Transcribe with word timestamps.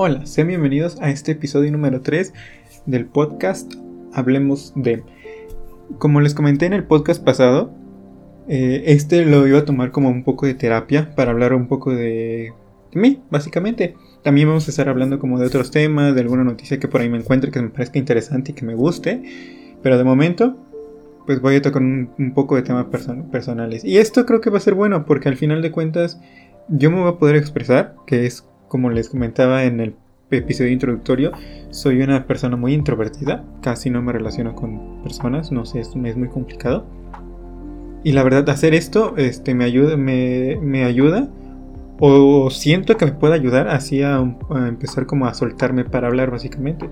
Hola, 0.00 0.26
sean 0.26 0.46
bienvenidos 0.46 0.96
a 1.00 1.10
este 1.10 1.32
episodio 1.32 1.72
número 1.72 2.02
3 2.02 2.32
del 2.86 3.06
podcast 3.06 3.74
Hablemos 4.12 4.72
de. 4.76 5.02
Como 5.98 6.20
les 6.20 6.34
comenté 6.34 6.66
en 6.66 6.72
el 6.72 6.84
podcast 6.84 7.20
pasado, 7.20 7.72
eh, 8.46 8.84
este 8.86 9.24
lo 9.24 9.44
iba 9.48 9.58
a 9.58 9.64
tomar 9.64 9.90
como 9.90 10.08
un 10.08 10.22
poco 10.22 10.46
de 10.46 10.54
terapia 10.54 11.12
para 11.16 11.32
hablar 11.32 11.52
un 11.52 11.66
poco 11.66 11.90
de, 11.90 12.52
de 12.92 13.00
mí, 13.00 13.20
básicamente. 13.28 13.96
También 14.22 14.46
vamos 14.46 14.68
a 14.68 14.70
estar 14.70 14.88
hablando 14.88 15.18
como 15.18 15.40
de 15.40 15.46
otros 15.48 15.72
temas, 15.72 16.14
de 16.14 16.20
alguna 16.20 16.44
noticia 16.44 16.78
que 16.78 16.86
por 16.86 17.00
ahí 17.00 17.08
me 17.08 17.18
encuentre 17.18 17.50
que 17.50 17.60
me 17.60 17.68
parezca 17.68 17.98
interesante 17.98 18.52
y 18.52 18.54
que 18.54 18.64
me 18.64 18.76
guste. 18.76 19.20
Pero 19.82 19.98
de 19.98 20.04
momento, 20.04 20.56
pues 21.26 21.40
voy 21.40 21.56
a 21.56 21.62
tocar 21.62 21.82
un, 21.82 22.32
poco 22.36 22.54
de 22.54 22.62
temas 22.62 22.86
personales. 23.32 23.84
Y 23.84 23.98
esto 23.98 24.24
creo 24.26 24.40
que 24.40 24.50
va 24.50 24.58
a 24.58 24.60
ser 24.60 24.74
bueno 24.74 25.04
porque 25.06 25.28
al 25.28 25.36
final 25.36 25.60
de 25.60 25.72
cuentas 25.72 26.20
yo 26.68 26.92
me 26.92 27.00
voy 27.00 27.08
a 27.08 27.18
poder 27.18 27.34
expresar, 27.34 27.96
que 28.06 28.26
es 28.26 28.44
como 28.68 28.90
les 28.90 29.08
comentaba 29.08 29.64
en 29.64 29.80
el 29.80 29.94
episodio 30.30 30.70
introductorio, 30.70 31.32
soy 31.70 32.02
una 32.02 32.26
persona 32.26 32.56
muy 32.56 32.74
introvertida, 32.74 33.44
casi 33.62 33.90
no 33.90 34.02
me 34.02 34.12
relaciono 34.12 34.54
con 34.54 35.02
personas, 35.02 35.50
no 35.52 35.64
sé, 35.64 35.80
es, 35.80 35.88
es 35.88 36.16
muy 36.16 36.28
complicado. 36.28 36.84
Y 38.04 38.12
la 38.12 38.22
verdad, 38.22 38.48
hacer 38.50 38.74
esto 38.74 39.14
este, 39.16 39.54
me, 39.54 39.64
ayuda, 39.64 39.96
me, 39.96 40.84
ayuda 40.84 41.28
o 41.98 42.48
siento 42.50 42.96
que 42.96 43.06
me 43.06 43.12
puede 43.12 43.34
ayudar 43.34 43.68
así 43.68 44.02
a, 44.02 44.18
empezar 44.68 45.06
como 45.06 45.26
a 45.26 45.34
soltarme 45.34 45.84
para 45.84 46.06
hablar 46.06 46.30
básicamente. 46.30 46.88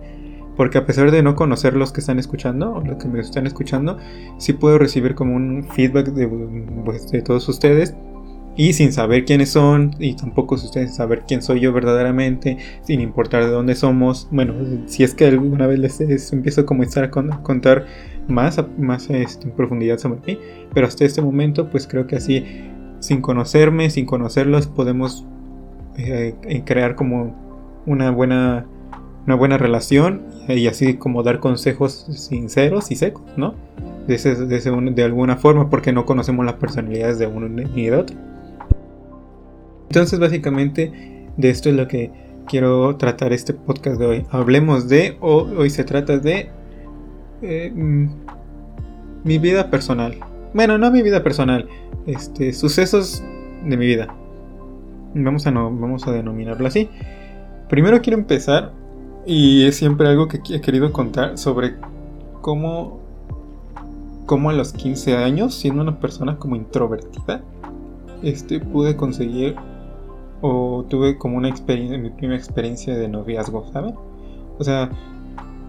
Porque 0.56 0.78
a 0.78 0.86
pesar 0.86 1.10
de 1.10 1.22
no 1.22 1.36
conocer 1.36 1.76
los 1.76 1.92
que 1.92 2.00
están 2.00 2.18
escuchando 2.18 2.72
o 2.72 2.80
los 2.80 2.96
que 2.96 3.08
me 3.08 3.20
están 3.20 3.46
escuchando, 3.46 3.98
sí 4.38 4.54
puedo 4.54 4.78
recibir 4.78 5.14
como 5.14 5.36
un 5.36 5.68
feedback 5.70 6.08
de, 6.08 6.26
pues, 6.84 7.10
de 7.10 7.20
todos 7.20 7.46
ustedes 7.48 7.94
y 8.56 8.72
sin 8.72 8.92
saber 8.92 9.24
quiénes 9.24 9.50
son 9.50 9.94
y 9.98 10.14
tampoco 10.14 10.54
ustedes 10.54 10.94
saber 10.94 11.24
quién 11.28 11.42
soy 11.42 11.60
yo 11.60 11.72
verdaderamente, 11.72 12.56
sin 12.82 13.00
importar 13.00 13.44
de 13.44 13.50
dónde 13.50 13.74
somos. 13.74 14.28
Bueno, 14.30 14.54
si 14.86 15.04
es 15.04 15.14
que 15.14 15.26
alguna 15.26 15.66
vez 15.66 15.78
les, 15.78 16.32
empiezo 16.32 16.62
a 16.62 16.66
comenzar 16.66 17.04
a 17.04 17.10
contar 17.10 17.86
más, 18.28 18.62
más 18.78 19.10
este, 19.10 19.48
en 19.48 19.54
profundidad 19.54 19.98
sobre 19.98 20.20
mí, 20.26 20.38
pero 20.72 20.86
hasta 20.86 21.04
este 21.04 21.20
momento 21.20 21.68
pues 21.70 21.86
creo 21.86 22.06
que 22.06 22.16
así, 22.16 22.44
sin 23.00 23.20
conocerme, 23.20 23.90
sin 23.90 24.06
conocerlos, 24.06 24.66
podemos 24.66 25.26
eh, 25.98 26.34
crear 26.64 26.96
como 26.96 27.82
una 27.84 28.10
buena, 28.10 28.64
una 29.26 29.34
buena 29.34 29.58
relación 29.58 30.22
y 30.48 30.66
así 30.66 30.94
como 30.94 31.22
dar 31.22 31.40
consejos 31.40 32.06
sinceros 32.10 32.90
y 32.90 32.96
secos, 32.96 33.22
¿no? 33.36 33.54
De, 34.06 34.16
de, 34.16 34.92
de 34.92 35.02
alguna 35.02 35.36
forma 35.36 35.68
porque 35.68 35.92
no 35.92 36.06
conocemos 36.06 36.46
las 36.46 36.54
personalidades 36.54 37.18
de 37.18 37.26
uno 37.26 37.48
ni 37.48 37.86
de 37.86 37.96
otro. 37.96 38.16
Entonces 39.88 40.18
básicamente 40.18 41.26
de 41.36 41.50
esto 41.50 41.68
es 41.68 41.76
lo 41.76 41.88
que 41.88 42.10
quiero 42.46 42.96
tratar 42.96 43.32
este 43.32 43.52
podcast 43.54 43.98
de 43.98 44.06
hoy. 44.06 44.26
Hablemos 44.30 44.88
de, 44.88 45.16
hoy 45.20 45.70
se 45.70 45.84
trata 45.84 46.18
de 46.18 46.50
eh, 47.42 47.72
mm, 47.74 48.08
mi 49.24 49.38
vida 49.38 49.70
personal. 49.70 50.16
Bueno, 50.54 50.78
no 50.78 50.90
mi 50.90 51.02
vida 51.02 51.22
personal, 51.22 51.68
este, 52.06 52.52
sucesos 52.52 53.22
de 53.64 53.76
mi 53.76 53.86
vida. 53.86 54.14
Vamos 55.14 55.46
a, 55.46 55.50
vamos 55.50 56.06
a 56.06 56.12
denominarlo 56.12 56.66
así. 56.66 56.88
Primero 57.68 58.00
quiero 58.00 58.18
empezar, 58.18 58.72
y 59.26 59.66
es 59.66 59.76
siempre 59.76 60.08
algo 60.08 60.28
que 60.28 60.40
he 60.54 60.60
querido 60.60 60.92
contar, 60.92 61.36
sobre 61.36 61.74
cómo, 62.40 63.00
cómo 64.24 64.50
a 64.50 64.52
los 64.52 64.72
15 64.72 65.16
años, 65.16 65.54
siendo 65.54 65.82
una 65.82 65.98
persona 65.98 66.38
como 66.38 66.54
introvertida, 66.54 67.42
este, 68.22 68.60
pude 68.60 68.96
conseguir 68.96 69.56
o 70.40 70.84
tuve 70.88 71.18
como 71.18 71.36
una 71.36 71.48
experiencia, 71.48 71.98
mi 71.98 72.10
primera 72.10 72.38
experiencia 72.38 72.96
de 72.96 73.08
noviazgo, 73.08 73.70
¿saben? 73.72 73.94
O 74.58 74.64
sea, 74.64 74.90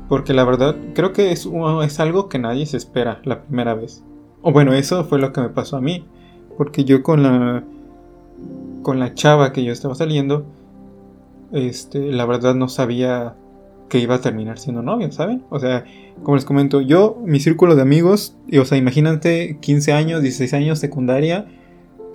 porque 0.10 0.34
la 0.34 0.46
verdad 0.46 0.76
creo 0.94 1.14
que 1.14 1.32
es, 1.32 1.50
es 1.84 2.00
algo 2.00 2.30
que 2.30 2.40
nadie 2.40 2.66
se 2.66 2.78
espera 2.78 3.22
la 3.23 3.44
primera 3.44 3.73
vez. 3.73 4.04
O 4.42 4.52
bueno, 4.52 4.73
eso 4.73 5.04
fue 5.04 5.20
lo 5.20 5.33
que 5.33 5.42
me 5.42 5.50
pasó 5.50 5.78
a 5.78 5.82
mí, 5.82 6.05
porque 6.58 6.86
yo 6.86 7.04
con 7.04 7.23
la 7.23 7.64
con 8.88 9.00
la 9.00 9.14
chava 9.14 9.52
que 9.52 9.66
yo 9.66 9.73
estaba 9.73 9.95
saliendo, 9.95 10.45
este, 11.52 12.11
la 12.11 12.26
verdad 12.26 12.55
no 12.55 12.70
sabía 12.70 13.36
que 13.89 13.99
iba 13.99 14.16
a 14.16 14.22
terminar 14.22 14.60
siendo 14.60 14.82
novio, 14.82 15.11
¿saben? 15.11 15.44
O 15.49 15.60
sea, 15.60 15.84
como 16.23 16.36
les 16.36 16.45
comento, 16.45 16.80
yo, 16.80 17.22
mi 17.26 17.39
círculo 17.39 17.76
de 17.76 17.82
amigos, 17.82 18.38
o 18.58 18.66
sea, 18.66 18.78
imagínate 18.78 19.58
15 19.60 19.92
años, 19.94 20.22
16 20.22 20.54
años, 20.54 20.80
secundaria, 20.80 21.48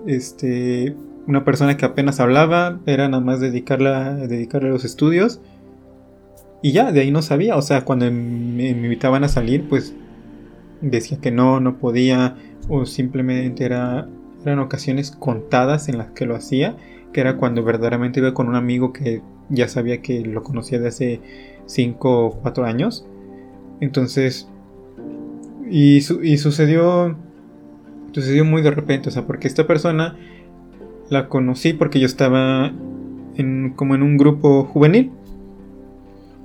este, 0.06 0.96
una 1.26 1.44
persona 1.44 1.76
que 1.76 1.84
apenas 1.84 2.20
hablaba, 2.20 2.80
era 2.86 3.08
nada 3.08 3.22
más 3.22 3.40
dedicarla, 3.40 4.14
dedicarle 4.14 4.68
a 4.68 4.72
los 4.72 4.84
estudios. 4.84 5.40
Y 6.62 6.72
ya, 6.72 6.92
de 6.92 7.00
ahí 7.00 7.10
no 7.10 7.22
sabía, 7.22 7.56
o 7.56 7.62
sea, 7.62 7.84
cuando 7.84 8.10
me, 8.10 8.68
invitaban 8.68 9.24
a 9.24 9.28
salir, 9.28 9.68
pues 9.68 9.94
decía 10.80 11.18
que 11.20 11.30
no, 11.30 11.60
no 11.60 11.78
podía, 11.78 12.36
o 12.68 12.86
simplemente 12.86 13.64
era, 13.64 14.08
eran 14.44 14.58
ocasiones 14.60 15.10
contadas 15.10 15.88
en 15.88 15.98
las 15.98 16.10
que 16.10 16.26
lo 16.26 16.36
hacía, 16.36 16.76
que 17.12 17.20
era 17.20 17.36
cuando 17.36 17.64
verdaderamente 17.64 18.20
iba 18.20 18.34
con 18.34 18.48
un 18.48 18.54
amigo 18.54 18.92
que 18.92 19.22
ya 19.48 19.68
sabía 19.68 20.02
que 20.02 20.20
lo 20.22 20.42
conocía 20.42 20.78
de 20.78 20.88
hace 20.88 21.20
5 21.66 22.26
o 22.26 22.30
4 22.40 22.64
años. 22.64 23.06
Entonces, 23.80 24.48
y, 25.68 25.96
y 25.96 26.36
sucedió, 26.38 27.16
sucedió 28.12 28.44
muy 28.44 28.62
de 28.62 28.70
repente, 28.70 29.08
o 29.08 29.12
sea, 29.12 29.26
porque 29.26 29.48
esta 29.48 29.66
persona 29.66 30.16
la 31.08 31.28
conocí 31.28 31.72
porque 31.72 32.00
yo 32.00 32.06
estaba 32.06 32.72
en, 33.36 33.72
como 33.76 33.94
en 33.94 34.02
un 34.02 34.16
grupo 34.16 34.64
juvenil. 34.64 35.10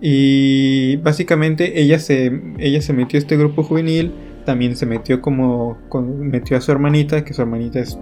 Y 0.02 0.98
básicamente 0.98 1.82
ella 1.82 2.00
se, 2.00 2.42
ella 2.60 2.82
se 2.82 2.94
metió 2.94 3.18
a 3.18 3.22
este 3.22 3.38
grupo 3.38 3.64
juvenil. 3.64 4.12
También 4.46 4.76
se 4.76 4.86
metió 4.86 5.22
como. 5.22 5.78
metió 6.20 6.58
a 6.58 6.62
su 6.62 6.72
hermanita, 6.72 7.26
que 7.26 7.34
su 7.34 7.42
hermanita 7.42 7.80
es 7.80 7.98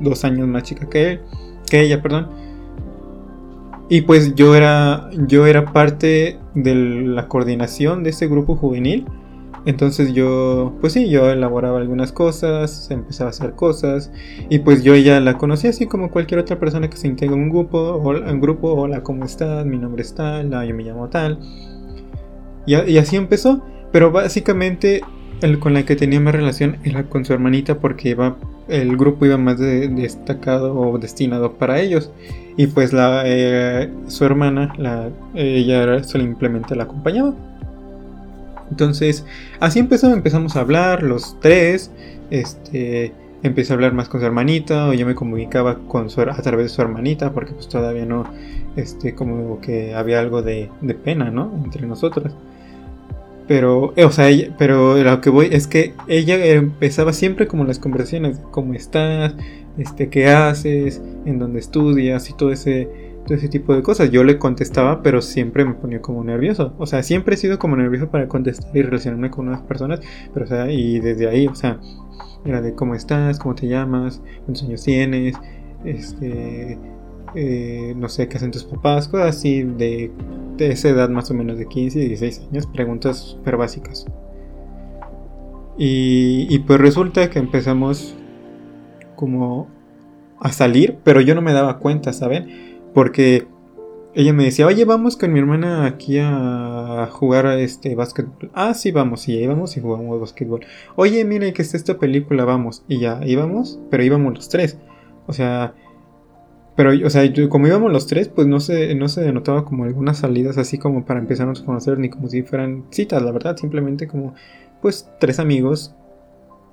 dos 0.00 0.24
años 0.24 0.46
más 0.46 0.62
chica 0.62 0.88
que 0.88 1.12
él. 1.12 1.20
Que 1.68 1.80
ella, 1.80 2.02
perdón. 2.02 2.28
Y 3.88 4.02
pues 4.02 4.34
yo 4.34 4.54
era. 4.54 5.10
Yo 5.26 5.46
era 5.46 5.72
parte 5.72 6.38
de 6.54 6.74
la 6.74 7.28
coordinación 7.28 8.04
de 8.04 8.10
ese 8.10 8.28
grupo 8.28 8.56
juvenil. 8.56 9.06
Entonces 9.66 10.14
yo, 10.14 10.72
pues 10.80 10.94
sí, 10.94 11.10
yo 11.10 11.30
elaboraba 11.30 11.78
algunas 11.78 12.12
cosas, 12.12 12.90
empezaba 12.90 13.28
a 13.28 13.30
hacer 13.30 13.52
cosas 13.52 14.10
y 14.48 14.60
pues 14.60 14.82
yo 14.82 14.96
ya 14.96 15.20
la 15.20 15.36
conocí 15.36 15.68
así 15.68 15.86
como 15.86 16.10
cualquier 16.10 16.40
otra 16.40 16.58
persona 16.58 16.88
que 16.88 16.96
se 16.96 17.08
integra 17.08 17.36
en 17.36 17.42
un 17.42 17.50
grupo, 17.50 17.78
o 17.78 18.10
un 18.10 18.40
grupo, 18.40 18.72
hola, 18.72 19.02
¿cómo 19.02 19.24
estás? 19.24 19.66
Mi 19.66 19.76
nombre 19.76 20.02
es 20.02 20.14
tal, 20.14 20.50
yo 20.50 20.74
me 20.74 20.82
llamo 20.82 21.08
tal. 21.08 21.38
Y, 22.66 22.98
así 22.98 23.16
empezó, 23.16 23.64
pero 23.92 24.12
básicamente 24.12 25.02
el 25.42 25.58
con 25.58 25.74
la 25.74 25.84
que 25.84 25.96
tenía 25.96 26.20
más 26.20 26.34
relación 26.34 26.76
era 26.84 27.04
con 27.04 27.24
su 27.24 27.32
hermanita 27.32 27.78
porque 27.78 28.10
iba, 28.10 28.36
el 28.68 28.96
grupo 28.96 29.26
iba 29.26 29.36
más 29.38 29.58
destacado 29.58 30.78
o 30.78 30.98
destinado 30.98 31.54
para 31.54 31.80
ellos. 31.80 32.12
Y 32.56 32.66
pues 32.66 32.92
la, 32.92 33.22
eh, 33.26 33.90
su 34.06 34.24
hermana, 34.24 34.74
la, 34.76 35.08
ella 35.34 36.02
simplemente 36.04 36.76
la 36.76 36.84
acompañaba. 36.84 37.34
Entonces, 38.70 39.24
así 39.58 39.78
empezó, 39.78 40.12
empezamos 40.12 40.56
a 40.56 40.60
hablar 40.60 41.02
los 41.02 41.38
tres. 41.40 41.90
Este, 42.30 43.12
empecé 43.42 43.72
a 43.72 43.74
hablar 43.74 43.92
más 43.92 44.08
con 44.08 44.20
su 44.20 44.26
hermanita, 44.26 44.88
o 44.88 44.92
yo 44.92 45.06
me 45.06 45.14
comunicaba 45.14 45.78
con 45.88 46.10
su, 46.10 46.20
a 46.20 46.42
través 46.42 46.66
de 46.66 46.68
su 46.68 46.82
hermanita, 46.82 47.32
porque 47.32 47.52
pues 47.52 47.68
todavía 47.68 48.06
no, 48.06 48.24
este, 48.76 49.14
como 49.14 49.60
que 49.60 49.94
había 49.94 50.20
algo 50.20 50.42
de, 50.42 50.70
pena, 51.04 51.30
¿no? 51.30 51.52
Entre 51.64 51.86
nosotras. 51.86 52.34
Pero, 53.48 53.92
eh, 53.96 54.04
o 54.04 54.12
sea, 54.12 54.28
pero 54.58 55.02
lo 55.02 55.20
que 55.20 55.30
voy 55.30 55.48
es 55.50 55.66
que 55.66 55.94
ella 56.06 56.44
empezaba 56.46 57.12
siempre 57.12 57.48
como 57.48 57.64
las 57.64 57.80
conversaciones, 57.80 58.40
cómo 58.52 58.74
estás, 58.74 59.34
este, 59.76 60.08
qué 60.08 60.28
haces, 60.28 61.02
en 61.24 61.38
dónde 61.40 61.58
estudias 61.58 62.30
y 62.30 62.34
todo 62.34 62.52
ese 62.52 63.09
ese 63.28 63.48
tipo 63.48 63.74
de 63.74 63.82
cosas. 63.82 64.10
Yo 64.10 64.24
le 64.24 64.38
contestaba, 64.38 65.02
pero 65.02 65.20
siempre 65.22 65.64
me 65.64 65.74
ponía 65.74 66.00
como 66.00 66.24
nervioso. 66.24 66.74
O 66.78 66.86
sea, 66.86 67.02
siempre 67.02 67.34
he 67.34 67.38
sido 67.38 67.58
como 67.58 67.76
nervioso 67.76 68.10
para 68.10 68.28
contestar 68.28 68.76
y 68.76 68.82
relacionarme 68.82 69.30
con 69.30 69.48
unas 69.48 69.62
personas, 69.62 70.00
pero 70.32 70.44
o 70.44 70.48
sea, 70.48 70.70
y 70.70 71.00
desde 71.00 71.28
ahí, 71.28 71.46
o 71.46 71.54
sea, 71.54 71.78
era 72.44 72.60
de 72.60 72.74
cómo 72.74 72.94
estás, 72.94 73.38
cómo 73.38 73.54
te 73.54 73.68
llamas, 73.68 74.22
cuántos 74.44 74.64
años 74.64 74.82
tienes, 74.82 75.36
este, 75.84 76.78
eh, 77.34 77.94
no 77.96 78.08
sé, 78.08 78.28
qué 78.28 78.36
hacen 78.36 78.50
tus 78.50 78.64
papás, 78.64 79.08
cosas 79.08 79.36
así 79.36 79.62
de, 79.62 80.10
de 80.56 80.72
esa 80.72 80.88
edad 80.88 81.08
más 81.08 81.30
o 81.30 81.34
menos 81.34 81.58
de 81.58 81.66
15, 81.66 81.98
16 81.98 82.48
años, 82.50 82.66
preguntas 82.66 83.18
súper 83.18 83.56
básicas. 83.56 84.06
Y 85.82 86.58
pues 86.66 86.78
resulta 86.78 87.30
que 87.30 87.38
empezamos 87.38 88.14
como 89.16 89.68
a 90.40 90.52
salir, 90.52 90.98
pero 91.04 91.20
yo 91.20 91.34
no 91.34 91.42
me 91.42 91.52
daba 91.52 91.78
cuenta, 91.78 92.12
¿saben? 92.12 92.69
Porque 92.94 93.46
ella 94.14 94.32
me 94.32 94.44
decía, 94.44 94.66
oye, 94.66 94.84
vamos 94.84 95.16
con 95.16 95.32
mi 95.32 95.38
hermana 95.38 95.86
aquí 95.86 96.18
a 96.20 97.08
jugar 97.12 97.46
a 97.46 97.58
este 97.60 97.94
básquetbol. 97.94 98.50
Ah, 98.54 98.74
sí, 98.74 98.90
vamos, 98.90 99.28
y 99.28 99.38
ahí 99.38 99.46
vamos 99.46 99.76
y 99.76 99.80
jugamos 99.80 100.20
básquetbol. 100.20 100.66
Oye, 100.96 101.24
mira 101.24 101.52
que 101.52 101.62
está 101.62 101.76
esta 101.76 101.98
película, 101.98 102.44
vamos. 102.44 102.84
Y 102.88 102.98
ya 103.00 103.20
íbamos, 103.24 103.78
pero 103.90 104.02
íbamos 104.02 104.34
los 104.34 104.48
tres. 104.48 104.78
O 105.26 105.32
sea, 105.32 105.74
Pero, 106.76 106.92
o 107.06 107.10
sea, 107.10 107.22
como 107.48 107.66
íbamos 107.66 107.92
los 107.92 108.06
tres, 108.06 108.28
pues 108.28 108.46
no 108.46 108.58
se, 108.58 108.94
no 108.94 109.08
se 109.08 109.20
denotaba 109.20 109.64
como 109.64 109.84
algunas 109.84 110.18
salidas 110.18 110.56
así 110.56 110.78
como 110.78 111.04
para 111.04 111.20
empezarnos 111.20 111.62
a 111.62 111.64
conocer, 111.66 111.98
ni 111.98 112.08
como 112.08 112.28
si 112.28 112.42
fueran 112.42 112.84
citas, 112.90 113.22
la 113.22 113.32
verdad, 113.32 113.56
simplemente 113.56 114.06
como, 114.08 114.34
pues, 114.80 115.08
tres 115.20 115.38
amigos 115.40 115.94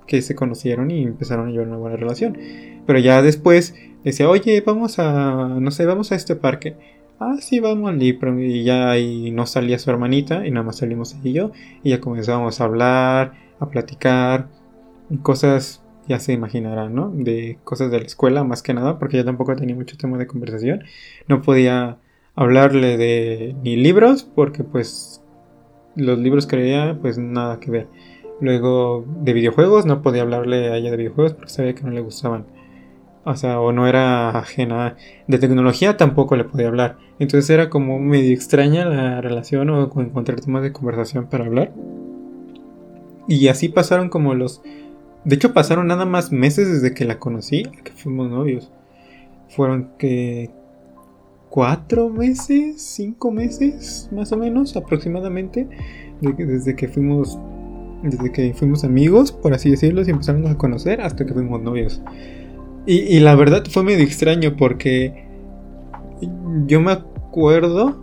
que 0.08 0.22
se 0.22 0.36
conocieron 0.36 0.92
y 0.92 1.04
empezaron 1.04 1.50
a 1.50 1.52
llevar 1.52 1.68
una 1.68 1.78
buena 1.78 1.98
relación. 1.98 2.38
Pero 2.86 3.00
ya 3.00 3.22
después 3.22 3.76
decía, 4.04 4.30
oye, 4.30 4.62
vamos 4.66 5.00
a, 5.00 5.58
no 5.60 5.72
sé, 5.72 5.86
vamos 5.86 6.12
a 6.12 6.16
este 6.16 6.36
parque. 6.36 6.76
Ah, 7.20 7.38
sí, 7.40 7.60
vamos 7.60 7.90
al 7.90 8.02
Y 8.02 8.64
ya 8.64 8.92
ahí 8.92 9.32
no 9.32 9.46
salía 9.48 9.80
su 9.80 9.90
hermanita 9.90 10.46
y 10.46 10.52
nada 10.52 10.66
más 10.66 10.78
salimos 10.78 11.14
ella 11.14 11.30
y 11.30 11.34
yo. 11.34 11.52
Y 11.84 11.90
ya 11.92 12.00
comenzábamos 12.02 12.62
a 12.62 12.66
hablar, 12.66 13.34
a 13.60 13.70
platicar, 13.70 14.48
cosas 15.24 15.84
ya 16.08 16.20
se 16.20 16.34
imaginarán, 16.34 16.96
¿no? 16.96 17.10
De 17.10 17.60
cosas 17.64 17.92
de 17.92 18.00
la 18.00 18.06
escuela 18.06 18.44
más 18.44 18.62
que 18.62 18.74
nada, 18.74 18.98
porque 19.00 19.18
yo 19.18 19.26
tampoco 19.26 19.56
tenía 19.56 19.76
mucho 19.76 19.98
tema 19.98 20.18
de 20.18 20.28
conversación. 20.28 20.84
No 21.28 21.42
podía 21.42 21.98
hablarle 22.36 22.98
de 22.98 23.56
ni 23.64 23.76
libros, 23.76 24.24
porque 24.24 24.64
pues 24.64 25.22
los 25.96 26.18
libros 26.20 26.48
que 26.48 26.58
leía, 26.58 26.98
pues 27.02 27.18
nada 27.18 27.60
que 27.60 27.72
ver. 27.72 27.88
Luego 28.40 29.06
de 29.22 29.34
videojuegos, 29.34 29.86
no 29.86 30.02
podía 30.02 30.22
hablarle 30.22 30.72
a 30.72 30.78
ella 30.78 30.92
de 30.92 30.98
videojuegos 30.98 31.34
porque 31.34 31.50
sabía 31.50 31.76
que 31.76 31.84
no 31.84 31.92
le 31.92 32.02
gustaban. 32.02 32.46
O 33.24 33.36
sea, 33.36 33.60
o 33.60 33.72
no 33.72 33.88
era 33.88 34.30
ajena. 34.30 34.96
De 35.28 35.38
tecnología 35.38 35.98
tampoco 35.98 36.36
le 36.36 36.44
podía 36.46 36.68
hablar. 36.68 36.98
Entonces 37.20 37.50
era 37.50 37.70
como 37.70 38.00
medio 38.00 38.34
extraña 38.34 38.86
la 38.86 39.22
relación 39.22 39.70
o 39.70 39.84
encontrar 40.00 40.40
temas 40.40 40.64
de 40.64 40.72
conversación 40.72 41.28
para 41.28 41.46
hablar. 41.46 41.74
Y 43.28 43.50
así 43.50 43.68
pasaron 43.68 44.10
como 44.10 44.34
los 44.34 44.62
de 45.28 45.36
hecho, 45.36 45.54
pasaron 45.54 45.88
nada 45.88 46.06
más 46.06 46.32
meses 46.32 46.72
desde 46.72 46.94
que 46.94 47.04
la 47.04 47.20
conocí 47.20 47.64
que 47.84 47.92
fuimos 47.92 48.30
novios. 48.30 48.72
Fueron 49.50 49.90
que. 49.98 50.52
cuatro 51.50 52.08
meses, 52.08 52.82
cinco 52.82 53.30
meses, 53.30 54.08
más 54.14 54.32
o 54.32 54.38
menos, 54.38 54.78
aproximadamente. 54.78 55.68
desde 56.22 56.78
que 56.78 56.88
fuimos. 56.88 57.38
Desde 58.04 58.32
que 58.32 58.54
fuimos 58.54 58.84
amigos, 58.84 59.32
por 59.32 59.54
así 59.54 59.72
decirlo, 59.72 60.04
y 60.06 60.10
empezamos 60.10 60.52
a 60.52 60.58
conocer 60.58 61.02
hasta 61.02 61.26
que 61.26 61.34
fuimos 61.34 61.62
novios. 61.62 62.02
Y, 62.86 63.20
la 63.20 63.36
verdad 63.36 63.66
fue 63.70 63.84
medio 63.84 64.04
extraño 64.04 64.56
porque. 64.56 65.26
Yo 66.66 66.80
me 66.80 66.92
acuerdo. 66.92 68.02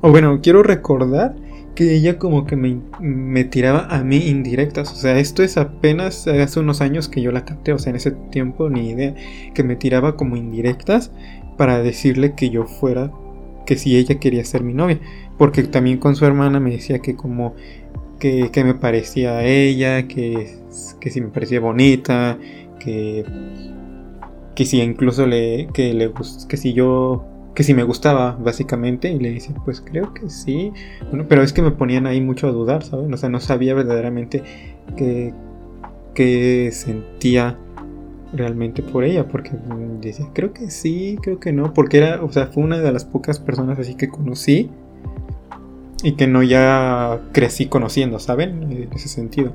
O 0.00 0.10
bueno, 0.10 0.38
quiero 0.40 0.62
recordar 0.62 1.34
que 1.74 1.92
ella 1.94 2.16
como 2.16 2.46
que 2.46 2.54
me, 2.56 3.44
tiraba 3.44 3.88
a 3.88 4.04
mí 4.04 4.28
indirectas. 4.28 4.92
O 4.92 4.94
sea, 4.94 5.18
esto 5.18 5.42
es 5.42 5.56
apenas 5.56 6.28
hace 6.28 6.60
unos 6.60 6.80
años 6.80 7.08
que 7.08 7.20
yo 7.20 7.32
la 7.32 7.44
capté. 7.44 7.72
O 7.72 7.80
sea, 7.80 7.90
en 7.90 7.96
ese 7.96 8.12
tiempo 8.12 8.70
ni 8.70 8.90
idea. 8.90 9.14
Que 9.54 9.64
me 9.64 9.74
tiraba 9.74 10.16
como 10.16 10.36
indirectas 10.36 11.10
para 11.56 11.82
decirle 11.82 12.34
que 12.34 12.50
yo 12.50 12.64
fuera, 12.64 13.10
que 13.66 13.76
si 13.76 13.96
ella 13.96 14.20
quería 14.20 14.44
ser 14.44 14.62
mi 14.62 14.72
novia. 14.72 15.00
Porque 15.36 15.64
también 15.64 15.98
con 15.98 16.14
su 16.14 16.24
hermana 16.24 16.60
me 16.60 16.70
decía 16.70 17.00
que 17.00 17.16
como 17.16 17.54
que, 18.18 18.50
me 18.64 18.74
parecía 18.74 19.38
a 19.38 19.44
ella, 19.44 20.08
que, 20.08 20.56
que 21.00 21.10
si 21.10 21.20
me 21.20 21.28
parecía 21.28 21.60
bonita, 21.60 22.38
que, 22.78 23.24
que 24.54 24.64
si 24.64 24.80
incluso 24.80 25.26
le, 25.26 25.68
que 25.72 25.94
le 25.94 26.12
que 26.48 26.56
si 26.56 26.72
yo 26.72 27.24
que 27.54 27.64
si 27.64 27.72
me 27.72 27.84
gustaba, 27.84 28.32
básicamente, 28.38 29.10
y 29.10 29.18
le 29.18 29.32
decía, 29.32 29.56
pues 29.64 29.80
creo 29.80 30.12
que 30.12 30.28
sí. 30.28 30.72
Bueno, 31.08 31.24
pero 31.26 31.42
es 31.42 31.54
que 31.54 31.62
me 31.62 31.70
ponían 31.70 32.06
ahí 32.06 32.20
mucho 32.20 32.48
a 32.48 32.52
dudar, 32.52 32.84
¿saben? 32.84 33.12
O 33.14 33.16
sea, 33.16 33.30
no 33.30 33.40
sabía 33.40 33.72
verdaderamente 33.72 34.42
qué, 34.94 35.32
qué 36.12 36.68
sentía 36.70 37.58
realmente 38.34 38.82
por 38.82 39.04
ella, 39.04 39.26
porque 39.26 39.52
decía, 40.02 40.26
creo 40.34 40.52
que 40.52 40.70
sí, 40.70 41.18
creo 41.22 41.40
que 41.40 41.54
no, 41.54 41.72
porque 41.72 41.96
era, 41.96 42.22
o 42.22 42.30
sea, 42.30 42.48
fue 42.48 42.62
una 42.62 42.78
de 42.78 42.92
las 42.92 43.06
pocas 43.06 43.38
personas 43.38 43.78
así 43.78 43.94
que 43.94 44.08
conocí 44.08 44.68
y 46.02 46.12
que 46.12 46.26
no 46.26 46.42
ya 46.42 47.20
crecí 47.32 47.66
conociendo, 47.66 48.18
¿saben? 48.18 48.62
En 48.64 48.88
ese 48.92 49.08
sentido. 49.08 49.52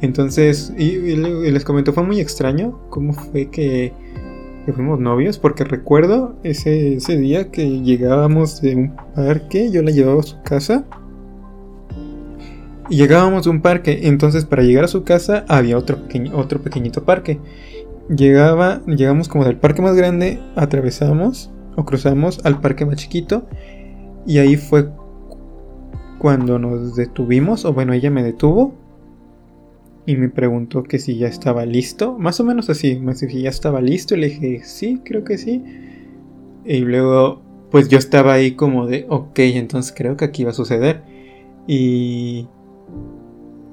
Entonces, 0.00 0.72
y 0.78 1.16
les 1.16 1.64
comento, 1.64 1.92
fue 1.92 2.04
muy 2.04 2.20
extraño 2.20 2.78
cómo 2.90 3.12
fue 3.12 3.50
que 3.50 3.92
fuimos 4.72 5.00
novios, 5.00 5.38
porque 5.38 5.64
recuerdo 5.64 6.36
ese, 6.42 6.94
ese 6.94 7.16
día 7.16 7.50
que 7.50 7.80
llegábamos 7.80 8.60
de 8.60 8.76
un 8.76 8.96
parque, 9.14 9.70
yo 9.70 9.82
la 9.82 9.90
llevaba 9.90 10.20
a 10.20 10.24
su 10.24 10.42
casa. 10.42 10.84
Y 12.90 12.96
llegábamos 12.96 13.44
de 13.44 13.50
un 13.50 13.60
parque, 13.60 14.00
entonces 14.04 14.44
para 14.44 14.62
llegar 14.62 14.84
a 14.84 14.88
su 14.88 15.04
casa 15.04 15.44
había 15.48 15.76
otro, 15.76 16.02
pequeño, 16.02 16.36
otro 16.36 16.60
pequeñito 16.60 17.04
parque. 17.04 17.38
Llegaba, 18.08 18.80
llegamos 18.86 19.28
como 19.28 19.44
del 19.44 19.56
parque 19.56 19.82
más 19.82 19.94
grande, 19.94 20.40
atravesamos 20.56 21.50
o 21.76 21.84
cruzamos 21.84 22.40
al 22.44 22.60
parque 22.60 22.86
más 22.86 22.96
chiquito. 22.96 23.46
Y 24.26 24.38
ahí 24.38 24.56
fue 24.56 24.88
cuando 26.18 26.58
nos 26.58 26.96
detuvimos, 26.96 27.64
o 27.64 27.72
bueno, 27.72 27.92
ella 27.92 28.10
me 28.10 28.22
detuvo 28.22 28.74
y 30.06 30.16
me 30.16 30.28
preguntó 30.28 30.82
que 30.82 30.98
si 30.98 31.16
ya 31.18 31.28
estaba 31.28 31.66
listo, 31.66 32.18
más 32.18 32.40
o 32.40 32.44
menos 32.44 32.70
así, 32.70 32.96
me 32.96 33.12
dijo 33.12 33.28
si 33.28 33.42
ya 33.42 33.50
estaba 33.50 33.80
listo 33.80 34.14
y 34.14 34.20
le 34.20 34.28
dije, 34.28 34.60
sí, 34.64 35.00
creo 35.04 35.22
que 35.22 35.36
sí. 35.38 35.62
Y 36.64 36.78
luego, 36.80 37.42
pues 37.70 37.88
yo 37.88 37.98
estaba 37.98 38.32
ahí 38.32 38.52
como 38.52 38.86
de, 38.86 39.06
ok, 39.08 39.38
entonces 39.38 39.92
creo 39.96 40.16
que 40.16 40.24
aquí 40.24 40.44
va 40.44 40.50
a 40.50 40.54
suceder. 40.54 41.02
Y... 41.66 42.48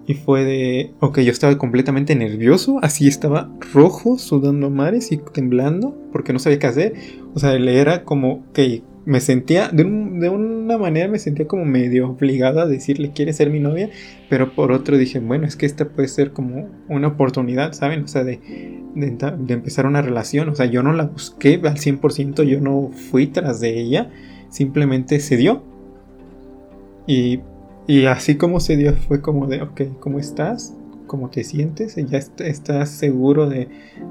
Y 0.07 0.13
fue 0.13 0.43
de, 0.43 0.93
ok, 0.99 1.19
yo 1.21 1.31
estaba 1.31 1.57
completamente 1.57 2.15
nervioso, 2.15 2.77
así 2.83 3.07
estaba 3.07 3.49
rojo, 3.73 4.19
sudando 4.19 4.69
mares 4.69 5.11
y 5.11 5.17
temblando, 5.17 5.97
porque 6.11 6.31
no 6.31 6.37
sabía 6.37 6.59
qué 6.59 6.67
hacer. 6.67 6.93
O 7.33 7.39
sea, 7.39 7.57
le 7.57 7.79
era 7.79 8.03
como, 8.03 8.43
ok, 8.49 8.59
me 9.05 9.19
sentía, 9.21 9.69
de, 9.69 9.83
una 9.83 10.77
manera 10.77 11.07
me 11.07 11.19
sentía 11.19 11.47
como 11.47 11.63
medio 11.63 12.09
obligada 12.09 12.63
a 12.63 12.65
decirle, 12.65 13.11
quiere 13.11 13.33
ser 13.33 13.51
mi 13.51 13.59
novia? 13.59 13.89
Pero 14.29 14.53
por 14.53 14.71
otro 14.71 14.97
dije, 14.97 15.19
bueno, 15.19 15.45
es 15.45 15.55
que 15.55 15.67
esta 15.67 15.85
puede 15.85 16.07
ser 16.07 16.31
como 16.31 16.69
una 16.89 17.09
oportunidad, 17.09 17.73
¿saben? 17.73 18.03
O 18.03 18.07
sea, 18.07 18.23
de, 18.23 18.39
de, 18.95 19.53
empezar 19.53 19.85
una 19.85 20.01
relación. 20.01 20.49
O 20.49 20.55
sea, 20.55 20.65
yo 20.65 20.81
no 20.81 20.91
la 20.93 21.05
busqué 21.05 21.61
al 21.63 21.77
100%, 21.77 22.43
yo 22.43 22.59
no 22.59 22.89
fui 23.11 23.27
tras 23.27 23.59
de 23.59 23.79
ella, 23.79 24.09
simplemente 24.49 25.19
se 25.19 25.37
dio. 25.37 25.63
Y, 27.05 27.41
y 27.85 28.05
así 28.05 28.35
como 28.35 28.59
se 28.59 28.75
dio, 28.75 28.93
fue 28.93 29.21
como 29.21 29.45
de, 29.45 29.61
ok, 29.61 29.81
¿cómo 29.99 30.17
estás? 30.17 30.73
Cómo 31.05 31.29
te 31.29 31.43
sientes, 31.43 31.95
ya 31.95 32.17
estás 32.17 32.89
seguro 32.89 33.49
de, 33.49 33.67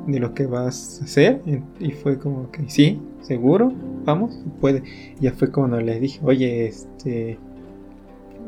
de, 0.06 0.20
lo 0.20 0.34
que 0.34 0.46
vas 0.46 1.00
a 1.00 1.04
hacer. 1.04 1.42
Y 1.80 1.90
fue 1.92 2.18
como 2.18 2.50
que 2.50 2.68
sí, 2.68 3.00
seguro, 3.20 3.72
vamos, 4.04 4.38
puede. 4.60 4.82
ya 5.20 5.32
fue 5.32 5.50
cuando 5.50 5.80
le 5.80 5.98
dije, 6.00 6.20
oye, 6.22 6.66
este, 6.66 7.38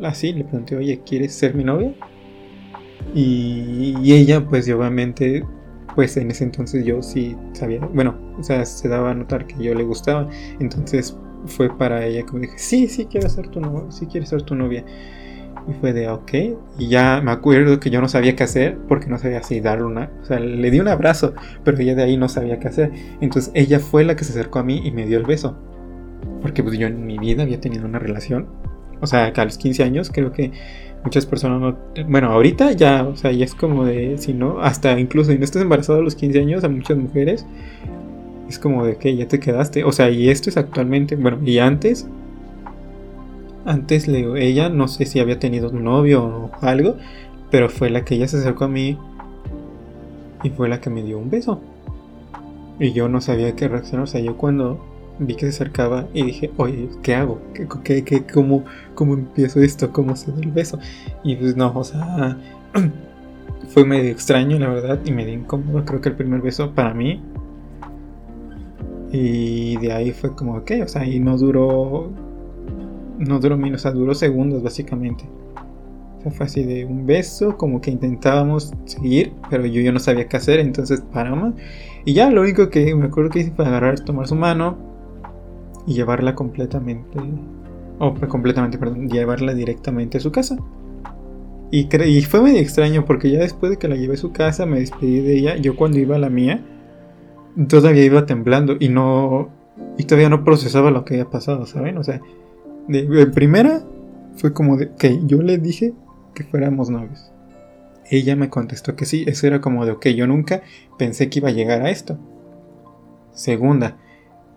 así 0.02 0.32
le 0.32 0.44
pregunté, 0.44 0.76
oye, 0.76 1.00
¿quieres 1.04 1.32
ser 1.34 1.54
mi 1.54 1.64
novia? 1.64 1.94
Y, 3.14 3.94
y, 4.02 4.12
ella, 4.12 4.46
pues 4.46 4.68
obviamente, 4.70 5.44
pues 5.94 6.16
en 6.16 6.30
ese 6.30 6.44
entonces 6.44 6.84
yo 6.84 7.02
sí 7.02 7.36
sabía, 7.52 7.80
bueno, 7.80 8.14
o 8.38 8.42
sea, 8.42 8.64
se 8.64 8.88
daba 8.88 9.12
a 9.12 9.14
notar 9.14 9.46
que 9.46 9.62
yo 9.62 9.74
le 9.74 9.84
gustaba. 9.84 10.28
Entonces 10.60 11.16
fue 11.46 11.76
para 11.76 12.04
ella 12.04 12.24
como 12.24 12.40
dije, 12.40 12.58
sí, 12.58 12.88
sí 12.88 13.06
quiero 13.06 13.28
ser 13.28 13.48
tu 13.48 13.60
novia, 13.60 13.90
sí 13.90 14.06
quiero 14.06 14.26
ser 14.26 14.42
tu 14.42 14.54
novia. 14.54 14.84
Y 15.68 15.72
fue 15.80 15.92
de, 15.92 16.08
ok. 16.08 16.32
Y 16.78 16.88
ya 16.88 17.20
me 17.24 17.32
acuerdo 17.32 17.80
que 17.80 17.90
yo 17.90 18.00
no 18.00 18.08
sabía 18.08 18.36
qué 18.36 18.44
hacer 18.44 18.78
porque 18.88 19.08
no 19.08 19.18
sabía 19.18 19.42
si 19.42 19.60
darle 19.60 19.84
una... 19.84 20.10
O 20.22 20.24
sea, 20.24 20.38
le 20.38 20.70
di 20.70 20.78
un 20.78 20.88
abrazo, 20.88 21.34
pero 21.64 21.78
ella 21.78 21.94
de 21.94 22.04
ahí 22.04 22.16
no 22.16 22.28
sabía 22.28 22.60
qué 22.60 22.68
hacer. 22.68 22.92
Entonces 23.20 23.50
ella 23.54 23.80
fue 23.80 24.04
la 24.04 24.14
que 24.14 24.24
se 24.24 24.32
acercó 24.32 24.60
a 24.60 24.62
mí 24.62 24.82
y 24.84 24.92
me 24.92 25.06
dio 25.06 25.18
el 25.18 25.24
beso. 25.24 25.56
Porque 26.40 26.62
pues 26.62 26.78
yo 26.78 26.86
en 26.86 27.04
mi 27.04 27.18
vida 27.18 27.42
había 27.42 27.60
tenido 27.60 27.86
una 27.86 27.98
relación. 27.98 28.46
O 29.00 29.06
sea, 29.06 29.32
que 29.32 29.40
a 29.40 29.44
los 29.44 29.58
15 29.58 29.82
años 29.82 30.10
creo 30.12 30.32
que 30.32 30.52
muchas 31.04 31.26
personas 31.26 31.60
no... 31.60 31.76
Bueno, 32.08 32.30
ahorita 32.30 32.72
ya, 32.72 33.04
o 33.04 33.16
sea, 33.16 33.32
ya 33.32 33.44
es 33.44 33.54
como 33.54 33.84
de, 33.84 34.18
si 34.18 34.32
no, 34.32 34.60
hasta 34.60 34.98
incluso 34.98 35.32
si 35.32 35.38
no 35.38 35.44
estás 35.44 35.62
embarazado 35.62 35.98
a 35.98 36.02
los 36.02 36.14
15 36.14 36.38
años, 36.38 36.64
a 36.64 36.68
muchas 36.68 36.96
mujeres, 36.96 37.46
es 38.48 38.58
como 38.58 38.84
de 38.84 38.96
que 38.96 39.16
ya 39.16 39.26
te 39.26 39.40
quedaste. 39.40 39.84
O 39.84 39.92
sea, 39.92 40.10
y 40.10 40.30
esto 40.30 40.48
es 40.48 40.56
actualmente, 40.56 41.16
bueno, 41.16 41.38
y 41.44 41.58
antes 41.58 42.08
antes 43.66 44.08
ella 44.08 44.68
no 44.68 44.88
sé 44.88 45.06
si 45.06 45.18
había 45.20 45.38
tenido 45.38 45.70
un 45.70 45.84
novio 45.84 46.24
o 46.24 46.50
algo, 46.62 46.96
pero 47.50 47.68
fue 47.68 47.90
la 47.90 48.04
que 48.04 48.14
ella 48.14 48.28
se 48.28 48.38
acercó 48.38 48.64
a 48.64 48.68
mí 48.68 48.96
y 50.42 50.50
fue 50.50 50.68
la 50.68 50.80
que 50.80 50.88
me 50.88 51.02
dio 51.02 51.18
un 51.18 51.28
beso. 51.28 51.60
Y 52.78 52.92
yo 52.92 53.08
no 53.08 53.20
sabía 53.20 53.56
qué 53.56 53.68
reaccionar, 53.68 54.04
o 54.04 54.06
sea, 54.06 54.20
yo 54.20 54.36
cuando 54.36 54.84
vi 55.18 55.34
que 55.34 55.40
se 55.40 55.48
acercaba 55.48 56.06
y 56.14 56.22
dije, 56.22 56.50
oye, 56.58 56.88
¿qué 57.02 57.14
hago? 57.14 57.40
¿Qué, 57.82 58.04
qué, 58.04 58.24
cómo, 58.24 58.64
¿Cómo 58.94 59.14
empiezo 59.14 59.60
esto? 59.60 59.92
¿Cómo 59.92 60.14
se 60.14 60.30
da 60.30 60.38
el 60.40 60.52
beso? 60.52 60.78
Y 61.24 61.36
pues 61.36 61.56
no, 61.56 61.72
o 61.74 61.84
sea, 61.84 62.38
fue 63.70 63.84
medio 63.84 64.10
extraño, 64.10 64.58
la 64.58 64.68
verdad, 64.68 65.00
y 65.04 65.10
medio 65.10 65.32
incómodo. 65.32 65.84
Creo 65.84 66.00
que 66.00 66.10
el 66.10 66.16
primer 66.16 66.40
beso 66.40 66.72
para 66.72 66.94
mí. 66.94 67.20
Y 69.10 69.76
de 69.78 69.92
ahí 69.92 70.12
fue 70.12 70.34
como, 70.34 70.56
ok, 70.56 70.72
o 70.84 70.88
sea, 70.88 71.06
y 71.06 71.18
no 71.18 71.38
duró 71.38 72.12
no 73.18 73.38
duró 73.38 73.56
menos, 73.56 73.80
o 73.80 73.82
sea, 73.82 73.92
duró 73.92 74.14
segundos 74.14 74.62
básicamente. 74.62 75.24
O 76.18 76.22
sea, 76.22 76.32
fue 76.32 76.46
así 76.46 76.64
de 76.64 76.84
un 76.84 77.06
beso, 77.06 77.56
como 77.56 77.80
que 77.80 77.90
intentábamos 77.90 78.72
seguir, 78.84 79.32
pero 79.50 79.66
yo, 79.66 79.80
yo 79.80 79.92
no 79.92 79.98
sabía 79.98 80.28
qué 80.28 80.36
hacer, 80.36 80.60
entonces 80.60 81.02
paramos. 81.12 81.54
Y 82.04 82.14
ya 82.14 82.30
lo 82.30 82.42
único 82.42 82.70
que 82.70 82.94
me 82.94 83.06
acuerdo 83.06 83.30
que 83.30 83.40
hice 83.40 83.50
fue 83.50 83.66
agarrar, 83.66 84.00
tomar 84.00 84.26
su 84.28 84.34
mano 84.34 84.76
y 85.86 85.94
llevarla 85.94 86.34
completamente, 86.34 87.18
o 87.98 88.14
pues, 88.14 88.30
completamente, 88.30 88.78
perdón, 88.78 89.08
llevarla 89.08 89.54
directamente 89.54 90.18
a 90.18 90.20
su 90.20 90.32
casa. 90.32 90.56
Y, 91.70 91.88
y 92.04 92.22
fue 92.22 92.42
medio 92.42 92.60
extraño 92.60 93.04
porque 93.04 93.30
ya 93.30 93.40
después 93.40 93.70
de 93.70 93.76
que 93.76 93.88
la 93.88 93.96
llevé 93.96 94.14
a 94.14 94.18
su 94.18 94.32
casa 94.32 94.66
me 94.66 94.78
despedí 94.78 95.20
de 95.20 95.36
ella. 95.36 95.56
Yo 95.56 95.74
cuando 95.74 95.98
iba 95.98 96.14
a 96.14 96.18
la 96.18 96.30
mía 96.30 96.64
todavía 97.68 98.04
iba 98.04 98.26
temblando 98.26 98.76
y 98.78 98.88
no 98.88 99.48
y 99.98 100.04
todavía 100.04 100.28
no 100.28 100.44
procesaba 100.44 100.90
lo 100.90 101.04
que 101.04 101.14
había 101.14 101.30
pasado, 101.30 101.66
¿saben? 101.66 101.98
O 101.98 102.04
sea, 102.04 102.20
de, 102.88 103.26
primera 103.26 103.84
fue 104.36 104.52
como 104.52 104.76
de 104.76 104.92
que 104.94 105.20
yo 105.24 105.42
le 105.42 105.58
dije 105.58 105.94
que 106.34 106.44
fuéramos 106.44 106.90
novios. 106.90 107.30
Ella 108.08 108.36
me 108.36 108.50
contestó 108.50 108.94
que 108.94 109.04
sí, 109.04 109.24
eso 109.26 109.46
era 109.46 109.60
como 109.60 109.84
de 109.84 109.92
ok, 109.92 110.06
yo 110.08 110.26
nunca 110.26 110.62
pensé 110.98 111.28
que 111.28 111.40
iba 111.40 111.48
a 111.48 111.52
llegar 111.52 111.82
a 111.82 111.90
esto. 111.90 112.18
Segunda, 113.32 113.96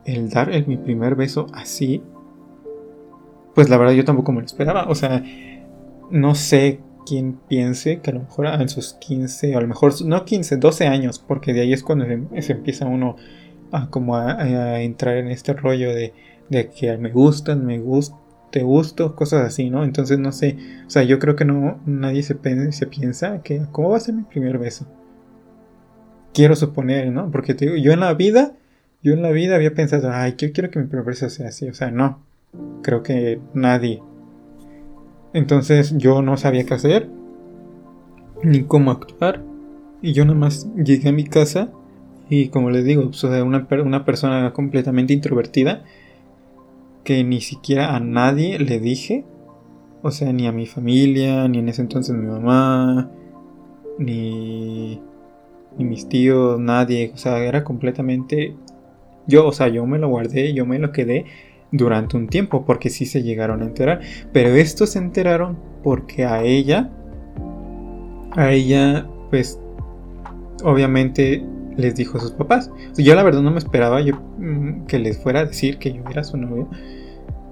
el 0.06 0.30
dar 0.30 0.50
el, 0.52 0.68
mi 0.68 0.78
primer 0.78 1.16
beso 1.16 1.48
así, 1.54 2.04
pues 3.56 3.70
la 3.70 3.78
verdad 3.78 3.94
yo 3.94 4.06
tampoco 4.06 4.32
me 4.32 4.42
lo 4.42 4.46
esperaba. 4.46 4.88
O 4.88 4.96
sea, 4.96 5.24
no 6.12 6.36
sé 6.36 6.80
quién 7.06 7.40
piense 7.48 8.02
que 8.02 8.12
a 8.12 8.14
lo 8.14 8.20
mejor 8.22 8.46
en 8.48 8.70
sus 8.70 8.94
15, 8.94 9.56
o 9.56 9.58
a 9.58 9.62
lo 9.62 9.68
mejor 9.68 9.94
no 10.06 10.26
15, 10.26 10.58
12 10.58 10.88
años, 10.88 11.20
porque 11.20 11.54
de 11.54 11.62
ahí 11.62 11.74
es 11.74 11.84
cuando 11.84 12.06
se, 12.06 12.52
empieza 12.52 12.86
uno 12.86 13.16
a 13.72 13.90
como 13.90 14.16
a, 14.16 14.82
entrar 14.82 15.18
en 15.18 15.30
este 15.30 15.54
rollo 15.54 15.94
de, 15.94 16.14
de 16.50 16.70
que 16.70 16.98
me 16.98 17.12
gustan, 17.12 17.66
me 17.66 17.80
gusta, 17.80 18.18
te 18.52 18.64
gusto, 18.64 19.16
cosas 19.16 19.46
así, 19.46 19.70
¿no? 19.70 19.84
Entonces 19.84 20.20
no 20.20 20.32
sé, 20.32 20.58
o 20.88 20.90
sea, 20.90 21.04
yo 21.04 21.20
creo 21.20 21.36
que 21.36 21.46
no, 21.46 21.80
nadie 21.86 22.24
se, 22.24 22.36
piensa 22.36 23.42
que, 23.44 23.62
¿cómo 23.72 23.90
va 23.90 23.98
a 23.98 24.02
ser 24.02 24.16
mi 24.16 24.24
primer 24.24 24.58
beso? 24.58 24.88
Quiero 26.34 26.56
suponer, 26.56 27.12
¿no? 27.12 27.32
Porque 27.32 27.54
te 27.54 27.66
digo, 27.66 27.78
yo 27.78 27.92
en 27.92 28.00
la 28.00 28.14
vida, 28.14 28.54
yo 29.04 29.14
en 29.14 29.22
la 29.22 29.32
vida 29.32 29.56
había 29.56 29.74
pensado, 29.74 30.10
ay, 30.12 30.36
yo 30.38 30.52
quiero 30.52 30.72
que 30.72 30.80
mi 30.80 30.88
primer 30.88 31.06
beso 31.06 31.30
sea 31.30 31.50
así, 31.50 31.68
o 31.70 31.74
sea, 31.74 31.92
no, 31.92 32.20
creo 32.82 33.04
que 33.04 33.40
nadie, 33.54 34.02
entonces 35.34 35.96
yo 35.98 36.22
no 36.22 36.38
sabía 36.38 36.66
qué 36.66 36.74
hacer, 36.74 37.10
ni 38.44 38.64
cómo 38.64 38.92
actuar. 38.92 39.44
Y 40.02 40.14
yo 40.14 40.26
nada 40.26 40.38
más 40.38 40.68
llegué 40.76 41.10
a 41.10 41.14
mi 41.14 41.26
casa 41.26 41.70
y 42.30 42.50
como 42.50 42.70
les 42.70 42.86
digo, 42.86 43.04
pues, 43.04 43.24
una, 43.24 43.68
una 43.84 44.06
persona 44.06 44.54
completamente 44.54 45.14
introvertida 45.14 45.84
que 47.10 47.24
ni 47.24 47.42
siquiera 47.42 47.96
a 47.96 48.00
nadie 48.00 48.60
le 48.60 48.80
dije. 48.80 49.26
O 50.04 50.12
sea, 50.12 50.32
ni 50.32 50.46
a 50.46 50.52
mi 50.52 50.68
familia, 50.68 51.48
ni 51.48 51.58
en 51.58 51.68
ese 51.68 51.82
entonces 51.82 52.16
mi 52.16 52.28
mamá, 52.28 53.10
ni, 53.98 55.02
ni 55.76 55.86
mis 55.86 56.08
tíos, 56.08 56.60
nadie. 56.60 57.12
O 57.16 57.18
sea, 57.18 57.40
era 57.40 57.64
completamente... 57.64 58.56
Yo, 59.26 59.48
o 59.48 59.52
sea, 59.52 59.70
yo 59.70 59.88
me 59.88 59.98
lo 59.98 60.08
guardé, 60.08 60.54
yo 60.54 60.68
me 60.68 60.78
lo 60.78 60.92
quedé 60.92 61.26
durante 61.72 62.16
un 62.16 62.28
tiempo 62.28 62.64
porque 62.64 62.92
sí 62.92 63.08
se 63.08 63.24
llegaron 63.24 63.64
a 63.64 63.66
enterar. 63.66 64.02
Pero 64.32 64.50
estos 64.50 64.92
se 64.92 65.00
enteraron 65.00 65.58
porque 65.82 66.26
a 66.26 66.44
ella, 66.44 66.92
a 68.34 68.52
ella, 68.52 69.08
pues, 69.32 69.60
obviamente 70.64 71.44
les 71.76 71.96
dijo 71.96 72.20
a 72.20 72.22
sus 72.22 72.34
papás. 72.34 72.70
Yo 72.96 73.16
la 73.16 73.24
verdad 73.24 73.42
no 73.42 73.50
me 73.50 73.58
esperaba 73.58 74.00
yo, 74.00 74.14
mm, 74.38 74.86
que 74.86 75.00
les 75.00 75.18
fuera 75.18 75.40
a 75.40 75.46
decir 75.46 75.80
que 75.80 75.92
yo 75.92 76.04
era 76.08 76.24
su 76.24 76.38
novio. 76.38 76.70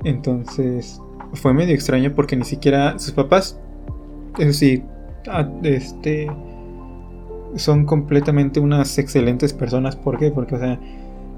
Entonces 0.03 1.01
fue 1.33 1.53
medio 1.53 1.73
extraño 1.73 2.13
porque 2.15 2.35
ni 2.35 2.45
siquiera 2.45 2.97
sus 2.99 3.11
papás, 3.11 3.59
eso 4.37 4.53
sí, 4.53 4.83
este, 5.63 6.27
son 7.55 7.85
completamente 7.85 8.59
unas 8.59 8.97
excelentes 8.97 9.53
personas. 9.53 9.95
¿Por 9.95 10.17
qué? 10.17 10.31
Porque, 10.31 10.55
o 10.55 10.59
sea, 10.59 10.79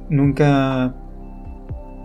nunca 0.10 0.96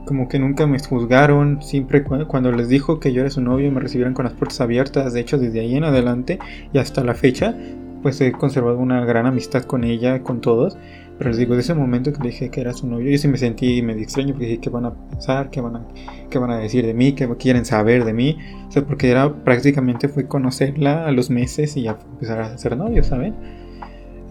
como 0.07 0.29
que 0.29 0.39
nunca 0.39 0.67
me 0.67 0.79
juzgaron, 0.79 1.63
siempre 1.63 2.05
cuando 2.05 2.53
les 2.53 2.69
dijo 2.69 3.01
que 3.01 3.13
yo 3.13 3.23
era 3.23 3.31
su 3.31 3.41
novio 3.41 3.73
me 3.73 3.81
recibieron 3.81 4.13
con 4.13 4.25
las 4.25 4.35
puertas 4.35 4.61
abiertas, 4.61 5.15
de 5.15 5.21
hecho 5.21 5.39
desde 5.39 5.61
ahí 5.61 5.77
en 5.77 5.85
adelante 5.85 6.39
y 6.73 6.79
hasta 6.79 7.03
la 7.03 7.15
fecha, 7.15 7.55
pues 8.03 8.21
he 8.21 8.33
conservado 8.33 8.79
una 8.79 9.05
gran 9.07 9.25
amistad 9.25 9.63
con 9.63 9.83
ella, 9.83 10.23
con 10.23 10.41
todos, 10.43 10.77
pero 11.19 11.31
les 11.31 11.39
digo, 11.39 11.55
de 11.55 11.61
ese 11.61 11.75
momento 11.75 12.13
que 12.13 12.23
le 12.23 12.31
dije 12.31 12.51
que 12.51 12.61
era 12.61 12.73
su 12.73 12.87
novio, 12.87 13.11
yo 13.11 13.19
sí 13.19 13.29
me 13.29 13.39
sentí 13.39 13.83
medio 13.83 14.03
extraño 14.03 14.33
porque 14.33 14.47
dije, 14.47 14.61
¿qué 14.61 14.71
van 14.71 14.87
a 14.87 14.95
pensar? 14.95 15.51
¿Qué 15.51 15.61
van 15.61 15.77
a, 15.77 15.87
qué 16.29 16.39
van 16.39 16.51
a 16.51 16.59
decir 16.59 16.85
de 16.85 16.95
mí? 16.95 17.13
¿Qué 17.13 17.29
quieren 17.37 17.65
saber 17.65 18.05
de 18.05 18.13
mí? 18.13 18.39
O 18.69 18.73
sea, 18.73 18.85
porque 18.85 19.11
era 19.11 19.33
prácticamente 19.33 20.09
fue 20.09 20.27
conocerla 20.27 21.07
a 21.07 21.13
los 21.13 21.31
meses 21.31 21.77
y 21.77 21.83
ya 21.83 21.99
empezar 22.13 22.41
a 22.41 22.59
ser 22.59 22.77
novio, 22.77 23.05
¿saben? 23.05 23.35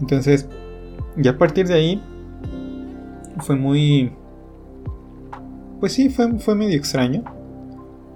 Entonces, 0.00 0.48
ya 1.16 1.32
a 1.32 1.38
partir 1.38 1.66
de 1.66 1.74
ahí, 1.74 2.02
fue 3.40 3.56
muy 3.56 4.12
pues 5.84 5.92
sí, 5.92 6.08
fue, 6.08 6.38
fue 6.38 6.54
medio 6.54 6.78
extraño. 6.78 7.24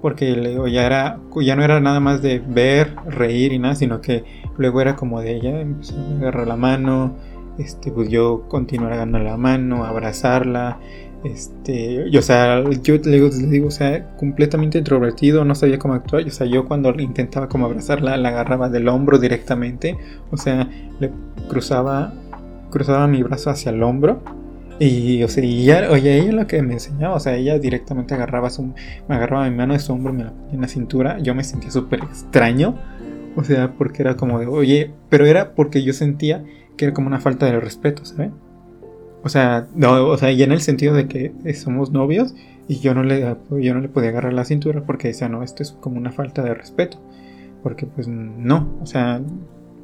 Porque 0.01 0.35
luego 0.35 0.69
ya, 0.69 0.87
era, 0.87 1.21
ya 1.43 1.55
no 1.55 1.63
era 1.63 1.81
nada 1.81 2.01
más 2.01 2.23
de 2.23 2.39
ver, 2.39 2.97
reír 3.05 3.53
y 3.53 3.59
nada, 3.59 3.75
sino 3.75 4.01
que 4.01 4.25
luego 4.57 4.81
era 4.81 4.97
como 4.97 5.21
de 5.21 5.37
ella 5.37 5.61
empezó 5.61 5.95
a 5.99 6.17
agarrar 6.17 6.47
la 6.47 6.57
mano, 6.57 7.17
este, 7.59 7.91
pues 7.91 8.09
yo 8.09 8.45
continuar 8.49 8.93
agarrando 8.93 9.19
la 9.19 9.37
mano, 9.37 9.85
abrazarla, 9.85 10.79
este, 11.25 12.09
yo, 12.11 12.21
o 12.21 12.23
sea, 12.23 12.63
yo 12.83 12.95
le 12.95 13.11
digo, 13.11 13.29
le 13.29 13.47
digo, 13.49 13.69
o 13.69 13.73
sea, 13.73 14.15
completamente 14.17 14.79
introvertido, 14.79 15.45
no 15.45 15.55
sabía 15.55 15.79
cómo 15.79 15.95
actuar, 15.95 16.25
o 16.25 16.31
sea, 16.31 16.47
yo 16.47 16.67
cuando 16.67 16.91
intentaba 17.01 17.49
como 17.49 17.67
abrazarla, 17.67 18.17
la 18.17 18.29
agarraba 18.29 18.69
del 18.69 18.89
hombro 18.89 19.19
directamente, 19.19 19.97
o 20.31 20.37
sea, 20.37 20.69
le 21.01 21.11
cruzaba, 21.49 22.13
cruzaba 22.71 23.09
mi 23.09 23.23
brazo 23.23 23.51
hacia 23.51 23.71
el 23.73 23.83
hombro 23.83 24.23
y, 24.79 25.25
o 25.25 25.29
sea, 25.29 25.45
y 25.45 25.63
ella, 25.63 25.91
oye, 25.91 26.21
ella 26.21 26.33
lo 26.33 26.47
que 26.47 26.63
me 26.63 26.75
enseñaba, 26.75 27.17
o 27.17 27.21
sea, 27.21 27.35
ella 27.35 27.59
directamente 27.59 28.15
agarraba 28.15 28.49
su, 28.49 28.63
me 29.09 29.17
agarraba 29.17 29.51
mi 29.51 29.57
mano 29.57 29.73
de 29.73 29.81
su 29.81 29.93
hombro, 29.93 30.13
me 30.13 30.23
la 30.23 30.31
ponía 30.31 30.55
en 30.55 30.61
la 30.61 30.69
cintura, 30.69 31.19
yo 31.19 31.35
me 31.35 31.43
sentía 31.43 31.73
súper 31.73 32.01
extraño, 32.05 32.77
o 33.35 33.43
sea, 33.43 33.73
porque 33.73 34.03
era 34.03 34.17
como 34.17 34.39
de, 34.39 34.47
oye, 34.47 34.93
pero 35.09 35.27
era 35.27 35.55
porque 35.55 35.83
yo 35.83 35.93
sentía 35.93 36.45
que 36.79 36.87
era 36.87 36.95
como 36.95 37.09
una 37.09 37.21
falta 37.21 37.45
de 37.45 37.61
respeto, 37.61 38.07
¿sabes? 38.07 38.31
O 39.23 39.29
sea, 39.29 39.67
no, 39.75 40.07
o 40.07 40.17
sea, 40.17 40.33
ya 40.33 40.45
en 40.45 40.53
el 40.53 40.63
sentido 40.63 40.95
de 40.95 41.07
que 41.07 41.35
somos 41.55 41.91
novios 41.91 42.35
y 42.69 42.79
yo 42.79 42.95
no 42.95 43.03
le, 43.03 43.21
yo 43.61 43.75
no 43.75 43.81
le 43.81 43.89
podía 43.89 44.11
agarrar 44.11 44.33
la 44.33 44.45
cintura 44.45 44.83
porque 44.87 45.09
decía, 45.09 45.29
no, 45.29 45.43
esto 45.43 45.63
es 45.63 45.73
como 45.73 45.99
una 45.99 46.13
falta 46.13 46.43
de 46.43 46.55
respeto, 46.55 46.99
porque 47.63 47.85
pues 47.85 48.09
no, 48.09 48.79
o 48.81 48.87
sea, 48.87 49.21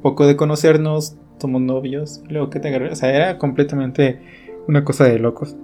poco 0.01 0.25
de 0.25 0.35
conocernos, 0.35 1.17
somos 1.39 1.61
novios, 1.61 2.23
luego 2.29 2.49
que 2.49 2.59
te 2.59 2.69
agarré, 2.69 2.91
o 2.91 2.95
sea, 2.95 3.13
era 3.13 3.37
completamente 3.37 4.19
una 4.67 4.83
cosa 4.83 5.03
de 5.03 5.19
locos. 5.19 5.55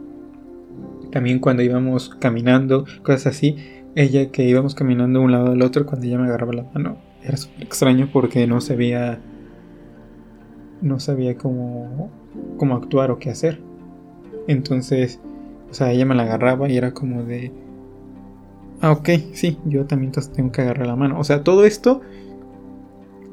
También 1.11 1.39
cuando 1.39 1.63
íbamos 1.63 2.09
caminando, 2.09 2.85
cosas 3.03 3.27
así, 3.27 3.55
ella 3.95 4.31
que 4.31 4.43
íbamos 4.43 4.75
caminando 4.75 5.19
de 5.19 5.25
un 5.25 5.31
lado 5.31 5.51
al 5.51 5.61
otro, 5.61 5.85
cuando 5.85 6.05
ella 6.05 6.17
me 6.17 6.27
agarraba 6.27 6.53
la 6.53 6.63
mano, 6.73 6.97
era 7.23 7.37
súper 7.37 7.63
extraño 7.63 8.09
porque 8.11 8.47
no 8.47 8.61
sabía, 8.61 9.19
no 10.81 10.99
sabía 10.99 11.37
cómo, 11.37 12.09
cómo 12.57 12.75
actuar 12.75 13.11
o 13.11 13.19
qué 13.19 13.29
hacer. 13.29 13.59
Entonces, 14.47 15.19
o 15.69 15.73
sea, 15.73 15.91
ella 15.91 16.05
me 16.05 16.15
la 16.15 16.23
agarraba 16.23 16.69
y 16.69 16.77
era 16.77 16.93
como 16.93 17.23
de, 17.23 17.51
ah, 18.81 18.91
ok, 18.91 19.09
sí, 19.33 19.57
yo 19.65 19.85
también 19.85 20.11
tengo 20.11 20.51
que 20.51 20.61
agarrar 20.61 20.87
la 20.87 20.95
mano. 20.95 21.19
O 21.19 21.23
sea, 21.23 21.43
todo 21.43 21.65
esto 21.65 22.01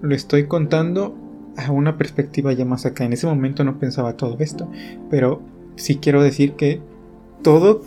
lo 0.01 0.15
estoy 0.15 0.47
contando 0.47 1.15
a 1.57 1.73
una 1.73 1.97
perspectiva 1.97 2.53
ya 2.53 2.65
más 2.65 2.87
acá. 2.87 3.05
En 3.05 3.13
ese 3.13 3.27
momento 3.27 3.65
no 3.65 3.79
pensaba 3.79 4.17
todo 4.17 4.37
esto, 4.39 4.69
pero 5.11 5.41
sí 5.77 5.97
quiero 5.97 6.23
decir 6.23 6.53
que 6.53 6.81
todo 7.43 7.83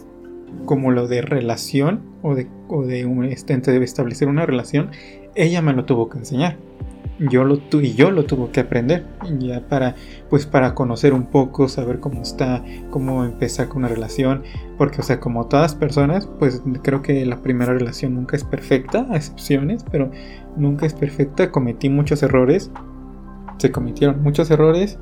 como 0.66 0.92
lo 0.92 1.08
de 1.08 1.22
relación 1.22 2.02
o 2.22 2.36
de, 2.36 2.48
o 2.68 2.84
de 2.84 3.06
un 3.06 3.24
estente 3.26 3.72
debe 3.72 3.86
establecer 3.86 4.28
una 4.28 4.46
relación, 4.46 4.92
ella 5.36 5.62
me 5.62 5.74
lo 5.74 5.86
tuvo 5.86 6.10
que 6.10 6.18
enseñar. 6.18 6.58
Yo 7.30 7.44
lo 7.44 7.58
tu 7.58 7.82
y 7.82 7.94
yo 7.94 8.10
lo 8.10 8.26
tuve 8.26 8.50
que 8.52 8.62
aprender 8.62 9.06
ya 9.40 9.62
para 9.62 9.96
pues 10.30 10.48
para 10.48 10.74
conocer 10.74 11.14
un 11.14 11.26
poco, 11.26 11.68
saber 11.68 12.00
cómo 12.00 12.22
está, 12.22 12.64
cómo 12.90 13.24
empezar 13.26 13.68
con 13.68 13.80
una 13.80 13.90
relación, 13.90 14.44
porque 14.78 15.02
o 15.02 15.04
sea, 15.04 15.20
como 15.20 15.46
todas 15.48 15.76
personas, 15.76 16.28
pues 16.40 16.64
creo 16.82 17.02
que 17.02 17.26
la 17.26 17.42
primera 17.44 17.74
relación 17.74 18.16
nunca 18.16 18.36
es 18.36 18.44
perfecta, 18.44 19.06
a 19.12 19.18
excepciones, 19.18 19.86
pero 19.92 20.10
nunca 20.58 20.86
es 20.86 20.94
perfecta, 20.94 21.52
cometí 21.52 21.90
muchos 21.90 22.24
errores. 22.24 22.72
Se 23.58 23.72
cometieron 23.72 24.24
muchos 24.24 24.50
errores 24.50 24.98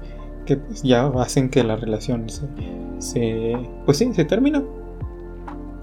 que 0.45 0.57
pues 0.57 0.83
ya 0.83 1.05
hacen 1.07 1.49
que 1.49 1.63
la 1.63 1.75
relación 1.75 2.25
se, 2.97 3.55
pues 3.85 3.97
sí, 3.97 4.13
se 4.13 4.25
termina. 4.25 4.63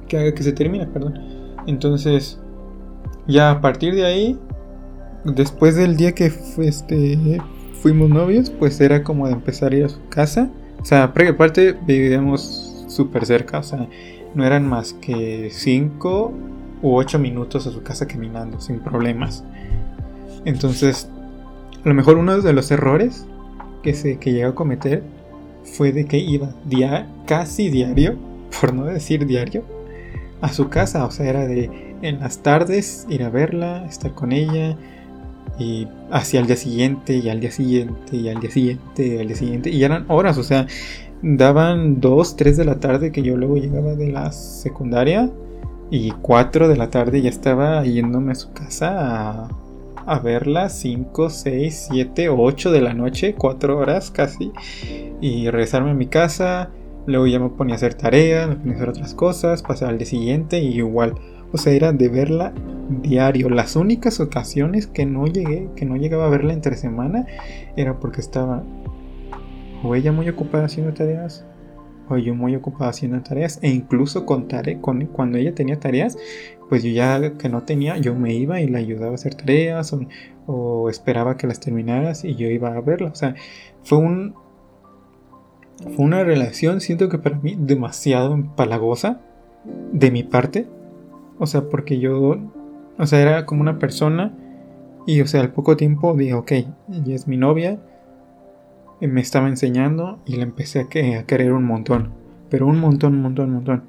Que 0.09 0.19
haga 0.19 0.35
que 0.35 0.43
se 0.43 0.53
termine, 0.53 0.87
perdón. 0.87 1.19
Entonces, 1.67 2.41
ya 3.27 3.51
a 3.51 3.61
partir 3.61 3.95
de 3.95 4.05
ahí, 4.05 4.39
después 5.35 5.75
del 5.77 5.97
día 5.97 6.13
que 6.13 6.33
este, 6.59 7.41
fuimos 7.83 8.11
novios, 8.11 8.51
pues 8.51 8.81
era 8.81 9.03
como 9.03 9.27
de 9.27 9.33
empezar 9.33 9.73
a 9.73 9.77
ir 9.77 9.85
a 9.85 9.89
su 9.89 10.07
casa. 10.09 10.51
O 10.81 10.85
sea, 10.85 11.05
aparte 11.05 11.77
vivíamos 11.87 12.85
súper 12.89 13.27
cerca, 13.27 13.59
o 13.59 13.63
sea, 13.63 13.89
no 14.35 14.45
eran 14.45 14.69
más 14.69 14.93
que 14.93 15.51
5 15.53 16.33
u 16.83 16.95
8 16.97 17.19
minutos 17.19 17.67
a 17.67 17.71
su 17.71 17.83
casa 17.83 18.07
caminando, 18.07 18.61
sin 18.61 18.81
problemas. 18.81 19.45
Entonces, 20.45 21.09
a 21.85 21.89
lo 21.89 21.95
mejor 21.95 22.19
uno 22.19 22.41
de 22.41 22.53
los 22.53 22.71
errores 22.71 23.27
que, 23.83 23.95
se, 23.95 24.19
que 24.19 24.33
llegó 24.33 24.51
a 24.51 24.55
cometer 24.55 25.03
fue 25.65 25.93
de 25.93 26.07
que 26.07 26.19
iba 26.19 26.55
casi 27.27 27.71
diario, 27.71 28.17
por 28.61 28.73
no 28.73 28.85
decir 28.85 29.27
diario, 29.27 29.65
a 30.41 30.53
su 30.53 30.69
casa. 30.69 31.05
O 31.05 31.11
sea, 31.11 31.29
era 31.29 31.47
de 31.47 31.87
en 32.03 32.21
las 32.21 32.43
tardes 32.43 33.07
ir 33.09 33.23
a 33.23 33.31
verla, 33.31 33.87
estar 33.87 34.13
con 34.13 34.33
ella, 34.33 34.77
y 35.59 35.89
hacia 36.11 36.41
el 36.41 36.47
día 36.47 36.57
siguiente, 36.57 37.17
y 37.17 37.29
al 37.29 37.41
día 37.41 37.51
siguiente, 37.51 38.17
y 38.17 38.29
al 38.29 38.41
día 38.41 38.51
siguiente, 38.51 39.07
y 39.07 39.19
al 39.19 39.27
día 39.27 39.37
siguiente. 39.37 39.71
Y 39.71 39.85
eran 39.85 40.05
horas, 40.09 40.39
o 40.39 40.43
sea, 40.43 40.67
daban 41.23 42.01
2, 42.01 42.37
3 42.37 42.57
de 42.57 42.65
la 42.65 42.81
tarde 42.81 43.13
que 43.13 43.23
yo 43.23 43.37
luego 43.37 43.57
llegaba 43.57 43.95
de 43.95 44.11
la 44.11 44.33
secundaria. 44.33 45.31
Y 45.91 46.11
4 46.11 46.69
de 46.69 46.77
la 46.77 46.91
tarde 46.91 47.23
ya 47.23 47.31
estaba 47.31 47.85
yéndome 47.85 48.33
a 48.33 48.35
su 48.35 48.53
casa 48.53 49.45
a, 49.45 49.49
a 50.05 50.19
verla. 50.19 50.69
5, 50.69 51.31
6, 51.31 51.89
7, 51.91 52.29
8 52.29 52.73
de 52.73 52.81
la 52.81 52.93
noche, 52.93 53.35
4 53.37 53.79
horas 53.79 54.11
casi. 54.11 54.53
Y 55.21 55.49
regresarme 55.49 55.91
a 55.91 55.95
mi 55.95 56.07
casa. 56.07 56.71
Luego 57.07 57.29
ya 57.29 57.39
me 57.39 57.51
ponía 57.51 57.75
a 57.75 57.77
hacer 57.77 57.95
tareas, 57.95 58.49
me 58.49 58.57
ponía 58.57 58.73
a 58.73 58.77
hacer 58.77 58.89
otras 58.89 59.15
cosas, 59.15 59.63
pasar 59.63 59.91
al 59.91 59.99
día 59.99 60.09
siguiente 60.09 60.59
y 60.59 60.79
igual. 60.79 61.15
Sea, 61.57 61.73
era 61.73 61.93
de 61.93 62.09
verla 62.09 62.53
diario. 62.89 63.49
Las 63.49 63.77
únicas 63.77 64.21
ocasiones 64.21 64.87
que 64.87 65.07
no 65.07 65.27
llegué, 65.27 65.69
que 65.77 65.85
no 65.85 65.97
llegaba 65.97 66.27
a 66.27 66.31
verla 66.31 66.53
entre 66.53 66.77
semana, 66.77 67.27
era 67.77 67.99
porque 67.99 68.21
estaba 68.21 68.63
o 69.83 69.95
ella 69.95 70.13
muy 70.13 70.29
ocupada 70.29 70.65
haciendo 70.65 70.93
tareas, 70.93 71.45
o 72.09 72.17
yo 72.17 72.35
muy 72.35 72.55
ocupada 72.55 72.91
haciendo 72.91 73.21
tareas, 73.23 73.59
e 73.63 73.69
incluso 73.69 74.27
con, 74.27 74.47
cuando 75.13 75.39
ella 75.39 75.55
tenía 75.55 75.79
tareas, 75.79 76.17
pues 76.69 76.83
yo 76.83 76.91
ya 76.91 77.35
que 77.35 77.49
no 77.49 77.63
tenía, 77.63 77.97
yo 77.99 78.15
me 78.15 78.35
iba 78.35 78.61
y 78.61 78.69
la 78.69 78.79
ayudaba 78.79 79.13
a 79.13 79.15
hacer 79.15 79.35
tareas, 79.35 79.95
o, 80.47 80.89
esperaba 80.89 81.37
que 81.37 81.47
las 81.47 81.61
terminaras 81.61 82.25
y 82.25 82.37
yo 82.37 82.49
iba 82.49 82.77
a 82.77 82.81
verla. 82.81 83.11
O 83.11 83.15
sea, 83.15 83.35
fue 83.83 83.99
fue 85.95 86.05
una 86.05 86.25
relación, 86.25 86.81
siento 86.81 87.09
que 87.09 87.19
para 87.19 87.39
mí, 87.39 87.57
demasiado 87.59 88.33
empalagosa 88.33 89.21
de 89.93 90.11
mi 90.11 90.23
parte. 90.23 90.67
O 91.39 91.47
sea, 91.47 91.69
porque 91.69 91.99
yo, 91.99 92.39
o 92.99 93.07
sea, 93.07 93.21
era 93.21 93.47
como 93.47 93.61
una 93.61 93.79
persona 93.79 94.33
y, 95.07 95.21
o 95.21 95.27
sea, 95.27 95.41
al 95.41 95.53
poco 95.53 95.77
tiempo 95.77 96.15
dije, 96.15 96.35
ok, 96.35 96.53
ella 96.53 97.15
es 97.15 97.29
mi 97.29 97.37
novia, 97.37 97.79
me 99.01 99.21
estaba 99.21 99.49
enseñando 99.49 100.19
y 100.27 100.37
la 100.37 100.43
empecé 100.43 100.81
a, 100.81 100.89
querer 100.89 101.53
un 101.53 101.65
montón, 101.65 102.13
pero 102.51 102.67
un 102.67 102.81
montón, 102.81 103.15
un 103.15 103.23
montón, 103.23 103.49
un 103.49 103.55
montón. 103.57 103.85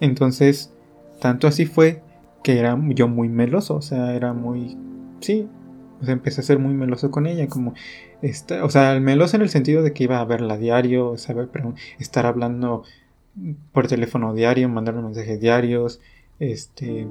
Entonces, 0.00 0.72
tanto 1.20 1.48
así 1.48 1.66
fue 1.66 2.02
que 2.42 2.58
era 2.58 2.78
yo 2.90 3.08
muy 3.08 3.28
meloso, 3.28 3.76
o 3.76 3.82
sea, 3.82 4.14
era 4.14 4.32
muy, 4.32 4.76
sí, 5.20 5.48
o 6.00 6.04
sea, 6.04 6.12
empecé 6.12 6.40
a 6.40 6.44
ser 6.44 6.58
muy 6.58 6.74
meloso 6.74 7.10
con 7.10 7.26
ella, 7.26 7.48
como, 7.48 7.74
esta, 8.22 8.64
o 8.64 8.70
sea, 8.70 8.98
meloso 9.00 9.36
en 9.36 9.42
el 9.42 9.48
sentido 9.48 9.82
de 9.82 9.92
que 9.92 10.04
iba 10.04 10.20
a 10.20 10.24
verla 10.24 10.56
diario, 10.56 11.16
saber, 11.16 11.48
estar 11.98 12.26
hablando 12.26 12.84
por 13.72 13.88
teléfono 13.88 14.34
diario, 14.34 14.68
mandarle 14.68 15.02
mensajes 15.02 15.40
diarios, 15.40 16.00
este, 16.38 17.06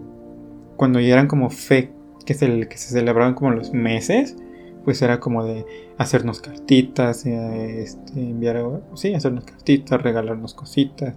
cuando 0.75 0.99
ya 0.99 1.13
eran 1.13 1.27
como 1.27 1.49
fe, 1.49 1.91
que 2.25 2.33
se, 2.33 2.67
que 2.67 2.77
se 2.77 2.89
celebraban 2.93 3.33
como 3.33 3.51
los 3.51 3.73
meses, 3.73 4.35
pues 4.83 5.01
era 5.01 5.19
como 5.19 5.43
de 5.43 5.65
hacernos 5.97 6.39
cartitas, 6.39 7.25
eh, 7.25 7.81
este, 7.81 8.21
enviar, 8.21 8.81
sí, 8.95 9.13
hacernos 9.13 9.43
cartitas, 9.43 10.01
regalarnos 10.01 10.53
cositas, 10.53 11.15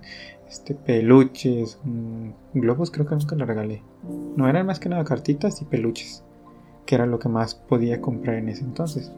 este, 0.49 0.75
peluches, 0.75 1.79
mm, 1.85 2.31
globos 2.55 2.91
creo 2.91 3.07
que 3.07 3.15
nunca 3.15 3.37
le 3.37 3.45
regalé. 3.45 3.83
No 4.37 4.49
eran 4.49 4.67
más 4.67 4.81
que 4.81 4.89
nada 4.89 5.05
cartitas 5.05 5.63
y 5.63 5.67
peluches, 5.67 6.25
que 6.87 6.97
era 6.97 7.07
lo 7.07 7.21
que 7.21 7.29
más 7.29 7.55
podía 7.55 8.01
comprar 8.01 8.37
en 8.37 8.49
ese 8.49 8.65
entonces. 8.65 9.13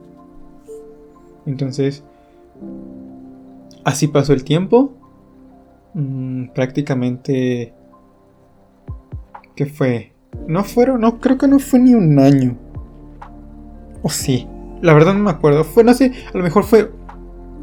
Entonces, 1.47 2.05
así 3.85 4.09
pasó 4.09 4.35
el 4.35 4.45
tiempo. 4.45 4.93
Mm, 5.95 6.49
prácticamente 6.49 7.75
¿Qué 9.55 9.67
fue? 9.67 10.13
No 10.47 10.65
fueron, 10.65 11.01
no, 11.01 11.21
creo 11.21 11.39
que 11.39 11.49
no 11.49 11.59
fue 11.59 11.79
ni 11.79 11.95
un 11.95 12.19
año. 12.19 12.57
O 14.03 14.09
sí, 14.09 14.49
la 14.81 14.95
verdad 14.95 15.15
no 15.15 15.21
me 15.21 15.31
acuerdo. 15.31 15.65
Fue, 15.65 15.85
no 15.85 15.95
sé, 15.95 16.13
a 16.33 16.37
lo 16.37 16.43
mejor 16.43 16.65
fue, 16.65 16.91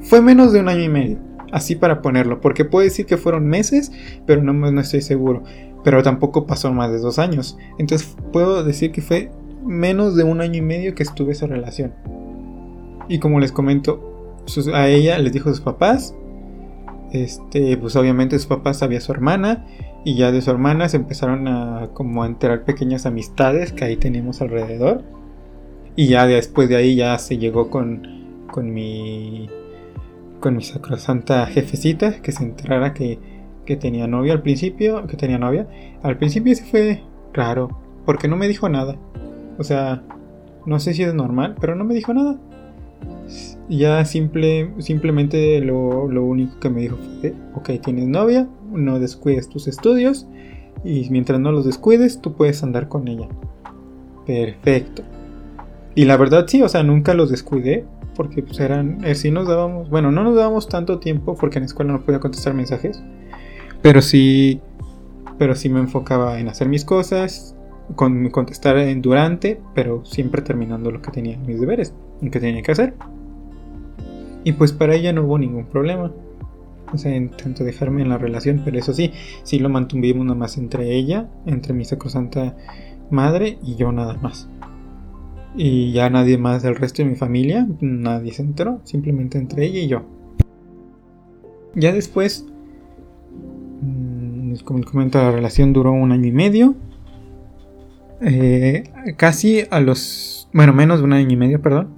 fue 0.02 0.22
menos 0.22 0.54
de 0.54 0.60
un 0.60 0.70
año 0.70 0.84
y 0.84 0.90
medio. 0.90 1.18
Así 1.52 1.76
para 1.76 2.02
ponerlo, 2.02 2.42
porque 2.42 2.64
puedo 2.64 2.84
decir 2.84 3.08
que 3.08 3.18
fueron 3.18 3.48
meses, 3.48 3.92
pero 4.28 4.44
no, 4.44 4.54
no 4.54 4.82
estoy 4.82 5.02
seguro. 5.02 5.44
Pero 5.84 6.04
tampoco 6.04 6.46
pasó 6.46 6.72
más 6.72 6.92
de 6.92 7.00
dos 7.00 7.18
años. 7.18 7.58
Entonces 7.80 8.16
puedo 8.32 8.64
decir 8.64 8.92
que 8.92 9.02
fue 9.02 9.32
menos 9.66 10.16
de 10.16 10.24
un 10.24 10.42
año 10.42 10.58
y 10.58 10.62
medio 10.62 10.94
que 10.94 11.04
estuve 11.04 11.32
esa 11.32 11.48
relación. 11.48 11.94
Y 13.08 13.18
como 13.20 13.40
les 13.40 13.52
comento, 13.52 14.44
a 14.74 14.88
ella 14.88 15.18
les 15.18 15.34
dijo 15.34 15.50
a 15.50 15.54
sus 15.54 15.62
papás. 15.62 16.16
Este, 17.12 17.76
pues 17.78 17.96
obviamente 17.96 18.38
sus 18.38 18.48
papás 18.48 18.84
había 18.84 19.02
su 19.02 19.12
hermana 19.12 19.66
y 20.06 20.16
ya 20.16 20.32
de 20.32 20.42
su 20.42 20.52
hermana 20.52 20.90
se 20.90 20.98
empezaron 20.98 21.48
a 21.48 21.90
como 21.94 22.24
a 22.24 22.28
enterar 22.28 22.66
pequeñas 22.66 23.06
amistades 23.06 23.74
que 23.74 23.86
ahí 23.86 23.98
tenemos 23.98 24.42
alrededor. 24.42 25.04
Y 25.96 26.08
ya 26.08 26.28
después 26.28 26.70
de 26.70 26.78
ahí 26.78 26.96
ya 26.96 27.18
se 27.18 27.38
llegó 27.38 27.70
con, 27.70 28.46
con 28.52 28.74
mi 28.74 29.50
con 30.40 30.56
mi 30.56 30.64
sacrosanta 30.64 31.46
jefecita 31.48 32.22
que 32.22 32.32
se 32.32 32.44
enterara 32.44 32.94
que, 32.94 33.20
que 33.66 33.76
tenía 33.76 34.08
novia 34.08 34.34
al 34.34 34.42
principio, 34.42 35.06
que 35.08 35.18
tenía 35.18 35.38
novia. 35.38 35.68
Al 36.02 36.18
principio 36.18 36.56
se 36.56 36.64
fue 36.64 37.04
raro, 37.34 37.78
porque 38.06 38.28
no 38.28 38.38
me 38.38 38.48
dijo 38.48 38.70
nada. 38.70 38.96
O 39.58 39.64
sea, 39.64 40.04
no 40.66 40.80
sé 40.80 40.94
si 40.94 41.04
es 41.04 41.14
normal, 41.14 41.56
pero 41.60 41.76
no 41.76 41.84
me 41.84 41.94
dijo 41.94 42.14
nada. 42.14 42.40
Ya 43.70 44.04
simple, 44.06 44.72
simplemente 44.80 45.62
lo, 45.62 46.08
lo 46.08 46.24
único 46.24 46.60
que 46.60 46.70
me 46.70 46.82
dijo 46.82 46.98
fue, 47.22 47.36
ok, 47.54 47.70
tienes 47.84 48.08
novia, 48.08 48.48
no 48.72 49.00
descuides 49.00 49.48
tus 49.48 49.68
estudios 49.68 50.28
y 50.84 51.08
mientras 51.12 51.40
no 51.40 51.52
los 51.52 51.66
descuides 51.66 52.20
tú 52.22 52.34
puedes 52.34 52.64
andar 52.64 52.88
con 52.88 53.08
ella. 53.08 53.28
Perfecto. 54.26 55.04
Y 55.96 56.06
la 56.06 56.18
verdad 56.18 56.46
sí, 56.48 56.62
o 56.62 56.70
sea, 56.70 56.84
nunca 56.84 57.14
los 57.14 57.30
descuidé 57.30 57.86
porque 58.16 58.44
pues 58.44 58.60
eran, 58.60 59.04
eh, 59.06 59.16
sí 59.16 59.32
nos 59.32 59.48
dábamos, 59.48 59.90
bueno, 59.90 60.12
no 60.12 60.24
nos 60.24 60.36
dábamos 60.36 60.68
tanto 60.68 61.00
tiempo 61.00 61.36
porque 61.36 61.58
en 61.58 61.64
la 61.64 61.68
escuela 61.68 61.94
no 61.94 62.02
podía 62.02 62.20
contestar 62.20 62.54
mensajes, 62.54 63.02
pero 63.82 64.02
sí, 64.02 64.62
pero 65.38 65.56
sí 65.56 65.70
me 65.70 65.80
enfocaba 65.80 66.40
en 66.40 66.50
hacer 66.50 66.68
mis 66.68 66.84
cosas, 66.84 67.56
con 67.96 68.30
contestar 68.30 68.78
en 68.78 69.02
durante, 69.02 69.60
pero 69.74 70.06
siempre 70.06 70.42
terminando 70.42 70.92
lo 70.92 71.02
que 71.02 71.12
tenía 71.12 71.38
mis 71.38 71.60
deberes, 71.60 71.94
lo 72.22 72.32
que 72.32 72.40
tenía 72.40 72.62
que 72.62 72.72
hacer. 72.72 72.94
Y 74.44 74.54
pues 74.54 74.72
para 74.72 74.96
ella 74.96 75.14
no 75.14 75.24
hubo 75.24 75.38
ningún 75.38 75.66
problema. 75.66 76.12
O 76.92 76.98
sea, 76.98 77.16
intento 77.16 77.64
dejarme 77.64 78.02
en 78.02 78.10
la 78.10 78.18
relación, 78.18 78.62
pero 78.66 78.80
eso 78.80 78.94
sí, 78.94 79.12
sí 79.44 79.60
lo 79.60 79.70
mantuvimos 79.70 80.26
nada 80.26 80.38
más 80.38 80.58
entre 80.58 80.96
ella, 80.96 81.30
entre 81.46 81.74
mi 81.74 81.86
sacrosanta 81.86 82.56
madre 83.12 83.60
y 83.64 83.76
yo 83.76 83.92
nada 83.92 84.16
más. 84.16 84.50
Y 85.56 85.92
ya 85.92 86.10
nadie 86.10 86.38
más 86.38 86.64
del 86.64 86.76
resto 86.76 87.04
de 87.04 87.10
mi 87.10 87.16
familia, 87.16 87.68
nadie 87.82 88.34
se 88.34 88.42
enteró, 88.42 88.82
simplemente 88.86 89.38
entre 89.38 89.66
ella 89.66 89.80
y 89.80 89.88
yo. 89.88 90.04
Ya 91.76 91.92
después, 91.92 92.46
mm, 93.82 94.56
como 94.64 94.84
comento, 94.84 95.20
la 95.20 95.32
relación 95.32 95.74
duró 95.74 95.92
un 95.92 96.12
año 96.12 96.26
y 96.26 96.32
medio. 96.32 96.76
Eh, 98.22 98.84
casi 99.18 99.64
a 99.70 99.80
los, 99.80 100.50
bueno, 100.54 100.74
menos 100.74 101.00
de 101.00 101.06
un 101.06 101.14
año 101.14 101.32
y 101.32 101.38
medio, 101.38 101.62
perdón. 101.62 101.90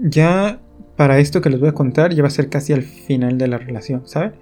Ya 0.00 0.60
para 0.96 1.18
esto 1.18 1.40
que 1.40 1.50
les 1.50 1.60
voy 1.60 1.68
a 1.68 1.72
contar 1.72 2.14
ya 2.14 2.22
va 2.22 2.28
a 2.28 2.30
ser 2.30 2.48
casi 2.48 2.72
al 2.72 2.82
final 2.82 3.38
de 3.38 3.48
la 3.48 3.58
relación, 3.58 4.02
¿saben? 4.06 4.32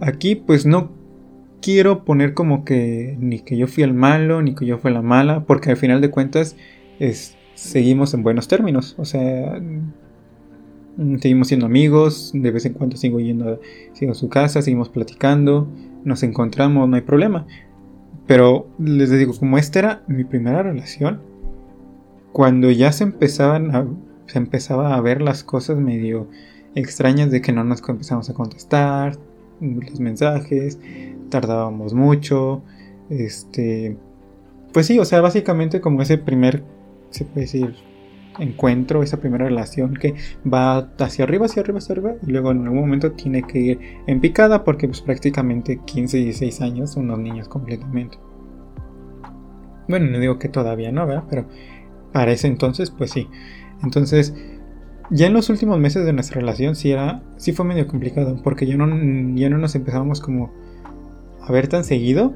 Aquí 0.00 0.36
pues 0.36 0.66
no 0.66 0.90
quiero 1.60 2.04
poner 2.04 2.34
como 2.34 2.64
que 2.64 3.16
ni 3.18 3.40
que 3.40 3.56
yo 3.56 3.66
fui 3.66 3.82
el 3.82 3.94
malo, 3.94 4.42
ni 4.42 4.54
que 4.54 4.66
yo 4.66 4.78
fui 4.78 4.92
la 4.92 5.02
mala, 5.02 5.44
porque 5.44 5.70
al 5.70 5.76
final 5.76 6.00
de 6.00 6.10
cuentas 6.10 6.56
es, 7.00 7.36
seguimos 7.54 8.14
en 8.14 8.22
buenos 8.22 8.46
términos, 8.46 8.94
o 8.98 9.04
sea, 9.04 9.60
seguimos 11.18 11.48
siendo 11.48 11.66
amigos, 11.66 12.30
de 12.34 12.50
vez 12.50 12.66
en 12.66 12.74
cuando 12.74 12.96
sigo 12.96 13.20
yendo 13.20 13.60
sigo 13.94 14.12
a 14.12 14.14
su 14.14 14.28
casa, 14.28 14.62
seguimos 14.62 14.88
platicando, 14.90 15.66
nos 16.04 16.22
encontramos, 16.22 16.88
no 16.88 16.96
hay 16.96 17.02
problema. 17.02 17.46
Pero 18.26 18.68
les 18.78 19.10
digo, 19.10 19.32
como 19.38 19.58
esta 19.58 19.78
era 19.78 20.02
mi 20.08 20.24
primera 20.24 20.62
relación, 20.62 21.20
cuando 22.32 22.70
ya 22.70 22.92
se 22.92 23.04
empezaban 23.04 23.74
a 23.74 23.86
se 24.26 24.38
empezaba 24.38 24.94
a 24.94 25.00
ver 25.00 25.22
las 25.22 25.44
cosas 25.44 25.78
medio 25.78 26.28
extrañas 26.74 27.30
de 27.30 27.40
que 27.40 27.52
no 27.52 27.64
nos 27.64 27.86
empezamos 27.88 28.28
a 28.28 28.34
contestar 28.34 29.16
los 29.60 30.00
mensajes, 30.00 30.78
tardábamos 31.30 31.94
mucho, 31.94 32.62
este, 33.08 33.96
pues 34.72 34.86
sí, 34.86 34.98
o 34.98 35.04
sea, 35.04 35.20
básicamente 35.20 35.80
como 35.80 36.02
ese 36.02 36.18
primer, 36.18 36.62
se 37.10 37.24
puede 37.24 37.42
decir, 37.42 37.74
encuentro, 38.38 39.02
esa 39.02 39.18
primera 39.18 39.46
relación 39.46 39.94
que 39.94 40.14
va 40.50 40.78
hacia 40.98 41.24
arriba, 41.24 41.46
hacia 41.46 41.62
arriba, 41.62 41.78
hacia 41.78 41.94
arriba, 41.94 42.14
y 42.26 42.30
luego 42.30 42.50
en 42.52 42.62
algún 42.62 42.80
momento 42.80 43.12
tiene 43.12 43.42
que 43.42 43.58
ir 43.58 43.80
en 44.06 44.20
picada 44.20 44.64
porque 44.64 44.88
pues 44.88 45.00
prácticamente 45.00 45.80
15, 45.84 46.18
16 46.18 46.60
años 46.60 46.96
unos 46.96 47.18
niños 47.18 47.48
completamente. 47.48 48.18
Bueno, 49.88 50.10
no 50.10 50.18
digo 50.18 50.38
que 50.38 50.48
todavía 50.48 50.92
no, 50.92 51.06
¿verdad? 51.06 51.24
Pero 51.30 51.46
para 52.12 52.32
ese 52.32 52.48
entonces, 52.48 52.90
pues 52.90 53.10
sí. 53.10 53.28
Entonces, 53.82 54.34
ya 55.10 55.26
en 55.26 55.34
los 55.34 55.50
últimos 55.50 55.78
meses 55.78 56.04
de 56.04 56.12
nuestra 56.12 56.40
relación 56.40 56.74
sí 56.74 56.90
era, 56.90 57.22
sí 57.36 57.52
fue 57.52 57.64
medio 57.64 57.86
complicado, 57.86 58.40
porque 58.42 58.66
ya 58.66 58.76
no, 58.76 58.86
ya 59.36 59.48
no 59.48 59.58
nos 59.58 59.74
empezábamos 59.74 60.20
como 60.20 60.52
a 61.40 61.52
ver 61.52 61.68
tan 61.68 61.84
seguido. 61.84 62.34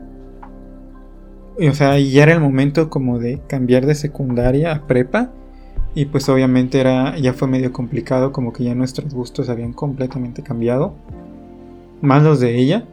O 1.59 1.75
sea, 1.75 1.99
ya 1.99 2.23
era 2.23 2.33
el 2.33 2.41
momento 2.41 2.89
como 2.89 3.19
de 3.19 3.43
cambiar 3.49 3.87
de 3.87 3.95
secundaria 3.95 4.73
a 4.73 4.87
prepa. 4.87 5.33
Y 5.95 6.05
pues 6.07 6.29
obviamente 6.29 6.81
era, 6.81 7.19
ya 7.19 7.33
fue 7.33 7.49
medio 7.49 7.73
complicado, 7.73 8.33
como 8.33 8.53
que 8.53 8.65
ya 8.65 8.75
nuestros 8.75 9.13
gustos 9.13 9.49
habían 9.49 9.73
completamente 9.73 10.43
cambiado. 10.43 10.95
Más 12.01 12.23
los 12.23 12.41
de 12.41 12.59
ella. 12.59 12.85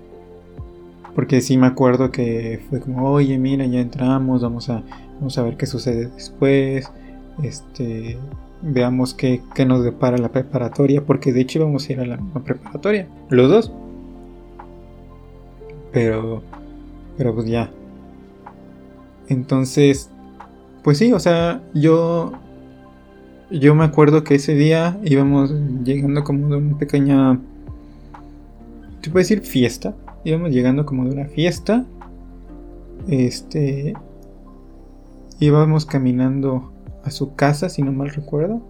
Porque 1.14 1.42
sí 1.42 1.58
me 1.58 1.68
acuerdo 1.68 2.12
que 2.12 2.62
fue 2.70 2.80
como, 2.80 3.12
oye, 3.12 3.38
mira, 3.38 3.66
ya 3.66 3.80
entramos, 3.80 4.42
vamos 4.42 4.70
a, 4.70 4.84
vamos 5.16 5.38
a 5.38 5.44
ver 5.44 5.58
qué 5.58 5.66
sucede 5.66 6.08
después. 6.08 6.92
Este, 7.42 8.18
veamos 8.62 9.14
qué, 9.14 9.42
qué, 9.56 9.66
nos 9.66 9.84
depara 9.84 10.18
la 10.18 10.30
preparatoria, 10.30 11.04
porque 11.06 11.34
de 11.34 11.42
hecho 11.42 11.60
íbamos 11.60 11.88
a 11.88 11.94
ir 11.94 12.00
a 12.00 12.06
la 12.06 12.18
misma 12.18 12.44
preparatoria, 12.44 13.08
los 13.30 13.50
dos. 13.50 13.72
Pero, 15.92 16.44
pero 17.18 17.34
pues 17.34 17.48
ya. 17.48 17.72
Entonces, 19.28 20.10
pues 20.84 21.00
sí, 21.00 21.12
o 21.14 21.20
sea, 21.20 21.62
yo, 21.74 22.34
yo 23.50 23.76
me 23.76 23.86
acuerdo 23.86 24.24
que 24.24 24.36
ese 24.36 24.56
día 24.56 25.00
íbamos 25.04 25.54
llegando 25.84 26.24
como 26.24 26.50
de 26.50 26.58
una 26.58 26.78
pequeña, 26.78 27.40
¿te 29.02 29.10
puedes 29.10 29.30
decir 29.30 29.44
fiesta? 29.46 29.96
Íbamos 30.24 30.52
llegando 30.52 30.86
como 30.86 31.06
de 31.06 31.12
una 31.12 31.26
fiesta. 31.26 31.86
Este, 33.08 33.94
íbamos 35.40 35.86
caminando 35.86 36.74
a 37.04 37.12
su 37.12 37.36
casa, 37.36 37.70
si 37.70 37.82
no 37.82 37.92
mal 37.94 38.10
recuerdo. 38.10 38.62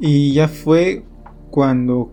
Y 0.00 0.32
ya 0.32 0.48
fue 0.48 1.04
cuando 1.50 2.12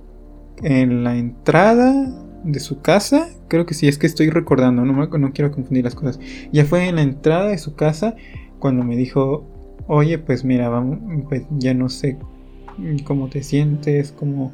en 0.62 1.04
la 1.04 1.16
entrada 1.16 2.12
de 2.44 2.60
su 2.60 2.82
casa, 2.82 3.30
creo 3.48 3.66
que 3.66 3.74
sí, 3.74 3.88
es 3.88 3.98
que 3.98 4.08
estoy 4.08 4.30
recordando, 4.30 4.84
no 4.84 5.32
quiero 5.34 5.52
confundir 5.52 5.86
las 5.86 5.96
cosas. 5.96 6.20
Ya 6.52 6.66
fue 6.66 6.88
en 6.88 6.98
la 6.98 7.02
entrada 7.02 7.48
de 7.48 7.58
su 7.58 7.76
casa 7.76 8.16
cuando 8.60 8.84
me 8.84 8.96
dijo, 8.96 9.46
oye, 9.88 10.18
pues 10.18 10.44
mira, 10.44 10.72
pues 11.30 11.44
ya 11.58 11.74
no 11.74 11.90
sé 11.90 12.18
cómo 13.06 13.30
te 13.30 13.44
sientes, 13.44 14.12
cómo, 14.12 14.54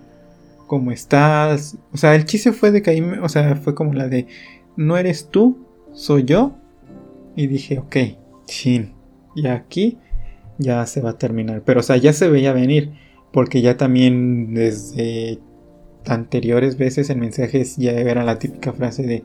cómo 0.68 0.92
estás. 0.92 1.78
O 1.94 1.98
sea, 1.98 2.16
el 2.16 2.26
chiste 2.26 2.52
fue 2.52 2.72
de 2.72 2.82
que 2.82 2.92
ahí, 2.92 3.02
o 3.02 3.30
sea, 3.30 3.56
fue 3.56 3.76
como 3.76 3.94
la 3.94 4.08
de, 4.08 4.28
no 4.76 4.98
eres 4.98 5.30
tú, 5.30 5.66
soy 5.94 6.24
yo. 6.26 6.56
Y 7.36 7.48
dije, 7.48 7.78
ok, 7.78 7.96
chin 8.46 8.98
y 9.38 9.46
aquí 9.46 10.00
ya 10.58 10.86
se 10.88 11.02
va 11.02 11.12
a 11.12 11.18
terminar. 11.18 11.62
Pero 11.64 11.82
o 11.82 11.84
sea, 11.84 11.96
ya 11.98 12.12
se 12.12 12.28
veía 12.28 12.52
venir, 12.54 12.94
porque 13.32 13.62
ya 13.62 13.78
también 13.78 14.54
desde 14.56 15.40
anteriores 16.08 16.78
veces 16.78 17.10
en 17.12 17.20
mensajes 17.20 17.78
ya 17.78 17.92
era 17.92 18.24
la 18.24 18.40
típica 18.40 18.74
frase 18.74 19.04
de, 19.04 19.24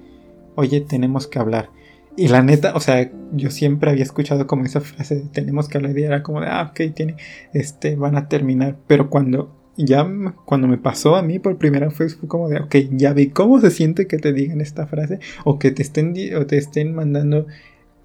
oye, 0.54 0.82
tenemos 0.82 1.26
que 1.26 1.38
hablar. 1.38 1.70
Y 2.16 2.28
la 2.28 2.42
neta, 2.42 2.74
o 2.74 2.80
sea, 2.80 3.10
yo 3.32 3.50
siempre 3.50 3.90
había 3.90 4.02
escuchado 4.02 4.46
como 4.46 4.64
esa 4.64 4.80
frase 4.80 5.16
de 5.16 5.22
tenemos 5.28 5.68
que 5.68 5.78
hablar 5.78 5.98
y 5.98 6.02
era 6.02 6.22
como 6.22 6.40
de, 6.40 6.48
ah, 6.48 6.70
ok, 6.70 6.94
tiene, 6.94 7.16
este, 7.54 7.96
van 7.96 8.16
a 8.16 8.28
terminar. 8.28 8.76
Pero 8.86 9.08
cuando 9.08 9.56
ya, 9.76 10.06
cuando 10.44 10.68
me 10.68 10.76
pasó 10.76 11.16
a 11.16 11.22
mí 11.22 11.38
por 11.38 11.56
primera 11.56 11.88
vez 11.88 12.16
fue 12.16 12.28
como 12.28 12.48
de, 12.48 12.60
ok, 12.60 12.74
ya 12.90 13.14
vi 13.14 13.28
cómo 13.28 13.60
se 13.60 13.70
siente 13.70 14.06
que 14.06 14.18
te 14.18 14.32
digan 14.32 14.60
esta 14.60 14.86
frase 14.86 15.20
o 15.44 15.58
que 15.58 15.70
te 15.70 15.82
estén, 15.82 16.14
o 16.36 16.46
te 16.46 16.58
estén 16.58 16.94
mandando 16.94 17.46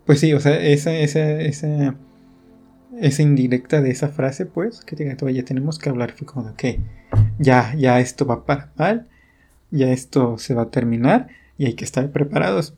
pues 0.08 0.22
sí, 0.22 0.34
o 0.34 0.39
sea, 0.39 0.58
esa, 0.58 0.96
esa, 0.96 1.41
esa, 1.41 1.96
esa 2.98 3.22
indirecta 3.22 3.82
de 3.82 3.91
esa 3.91 4.08
frase, 4.08 4.46
pues, 4.46 4.80
que 4.86 4.96
diga, 4.96 5.17
ya 5.32 5.43
tenemos 5.43 5.80
que 5.80 5.89
hablar, 5.89 6.13
fue 6.13 6.26
como, 6.26 6.48
ok, 6.50 6.63
ya, 7.39 7.76
ya 7.76 8.00
esto 8.00 8.26
va 8.26 8.46
para 8.46 8.72
mal, 8.78 9.10
ya 9.70 9.91
esto 9.91 10.38
se 10.38 10.54
va 10.54 10.63
a 10.63 10.72
terminar 10.72 11.28
y 11.58 11.65
hay 11.65 11.74
que 11.74 11.84
estar 11.84 12.10
preparados. 12.12 12.74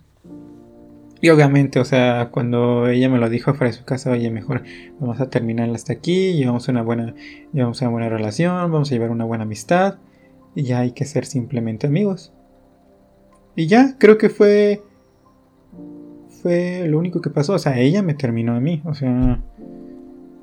Y 1.22 1.30
obviamente, 1.30 1.80
o 1.80 1.86
sea, 1.86 2.30
cuando 2.32 2.88
ella 2.88 3.10
me 3.10 3.18
lo 3.18 3.30
dijo 3.30 3.54
fuera 3.54 3.72
de 3.72 3.78
su 3.78 3.84
casa, 3.84 4.12
oye, 4.12 4.32
mejor 4.32 4.64
vamos 5.00 5.20
a 5.20 5.30
terminar 5.30 5.70
hasta 5.70 5.94
aquí, 5.94 6.34
llevamos 6.34 6.68
una 6.70 6.82
buena, 6.82 7.14
llevamos 7.52 7.82
una 7.82 7.90
buena 7.90 8.10
relación, 8.10 8.72
vamos 8.72 8.90
a 8.90 8.96
llevar 8.96 9.12
una 9.12 9.26
buena 9.26 9.44
amistad, 9.44 9.98
y 10.56 10.64
ya 10.64 10.80
hay 10.80 10.92
que 10.92 11.06
ser 11.06 11.26
simplemente 11.26 11.88
amigos. 11.88 12.32
Y 13.56 13.68
ya, 13.68 13.98
creo 13.98 14.18
que 14.18 14.30
fue 14.30 14.82
fue 16.42 16.88
lo 16.88 16.98
único 16.98 17.22
que 17.22 17.30
pasó. 17.30 17.54
O 17.54 17.60
sea, 17.60 17.80
ella 17.80 18.02
me 18.02 18.14
terminó 18.14 18.56
a 18.56 18.60
mí. 18.60 18.82
O 18.86 18.94
sea, 18.94 19.42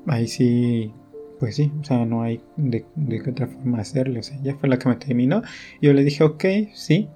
ahí 0.07 0.27
sí, 0.27 0.93
pues 1.39 1.55
sí, 1.55 1.71
o 1.79 1.83
sea, 1.83 2.05
no 2.05 2.21
hay 2.21 2.41
de, 2.55 2.85
qué 3.23 3.29
otra 3.29 3.47
forma 3.47 3.79
hacerle. 3.79 4.19
O 4.19 4.23
sea, 4.23 4.37
ella 4.37 4.55
fue 4.59 4.69
la 4.69 4.79
que 4.79 4.89
me 4.89 4.95
terminó. 4.95 5.41
Yo 5.81 5.93
le 5.93 6.03
dije, 6.03 6.23
ok, 6.23 6.45
sí, 6.73 7.09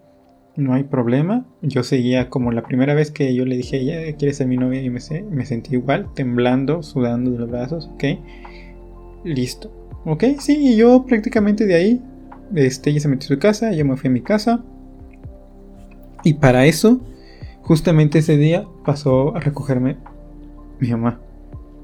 no 0.62 0.74
hay 0.74 0.84
problema. 0.84 1.46
Yo 1.62 1.84
seguía 1.84 2.30
como 2.30 2.52
la 2.52 2.64
primera 2.64 2.94
vez 2.94 3.12
que 3.12 3.34
yo 3.36 3.46
le 3.46 3.58
dije, 3.58 3.78
ella 3.78 4.16
quiere 4.18 4.34
ser 4.34 4.48
mi 4.48 4.58
novia 4.58 4.82
y 4.82 4.90
me, 4.90 5.00
me 5.30 5.46
sentí 5.46 5.76
igual, 5.76 6.08
temblando, 6.14 6.84
sudando 6.84 7.32
de 7.32 7.40
los 7.40 7.50
brazos, 7.50 7.90
ok, 7.94 8.04
listo. 9.24 9.72
Ok, 10.06 10.24
sí, 10.40 10.58
y 10.58 10.78
yo 10.78 11.06
prácticamente 11.06 11.66
de 11.66 11.76
ahí, 11.76 12.02
este, 12.56 12.90
ella 12.90 13.00
se 13.00 13.08
metió 13.08 13.26
a 13.26 13.36
su 13.36 13.40
casa, 13.40 13.72
yo 13.74 13.86
me 13.86 13.98
fui 13.98 14.10
a 14.10 14.12
mi 14.12 14.22
casa. 14.22 14.64
Y 16.24 16.36
para 16.36 16.66
eso 16.66 17.02
Justamente 17.62 18.20
ese 18.20 18.38
día 18.38 18.68
pasó 18.84 19.36
a 19.36 19.40
recogerme 19.40 19.98
mi 20.80 20.90
mamá. 20.90 21.20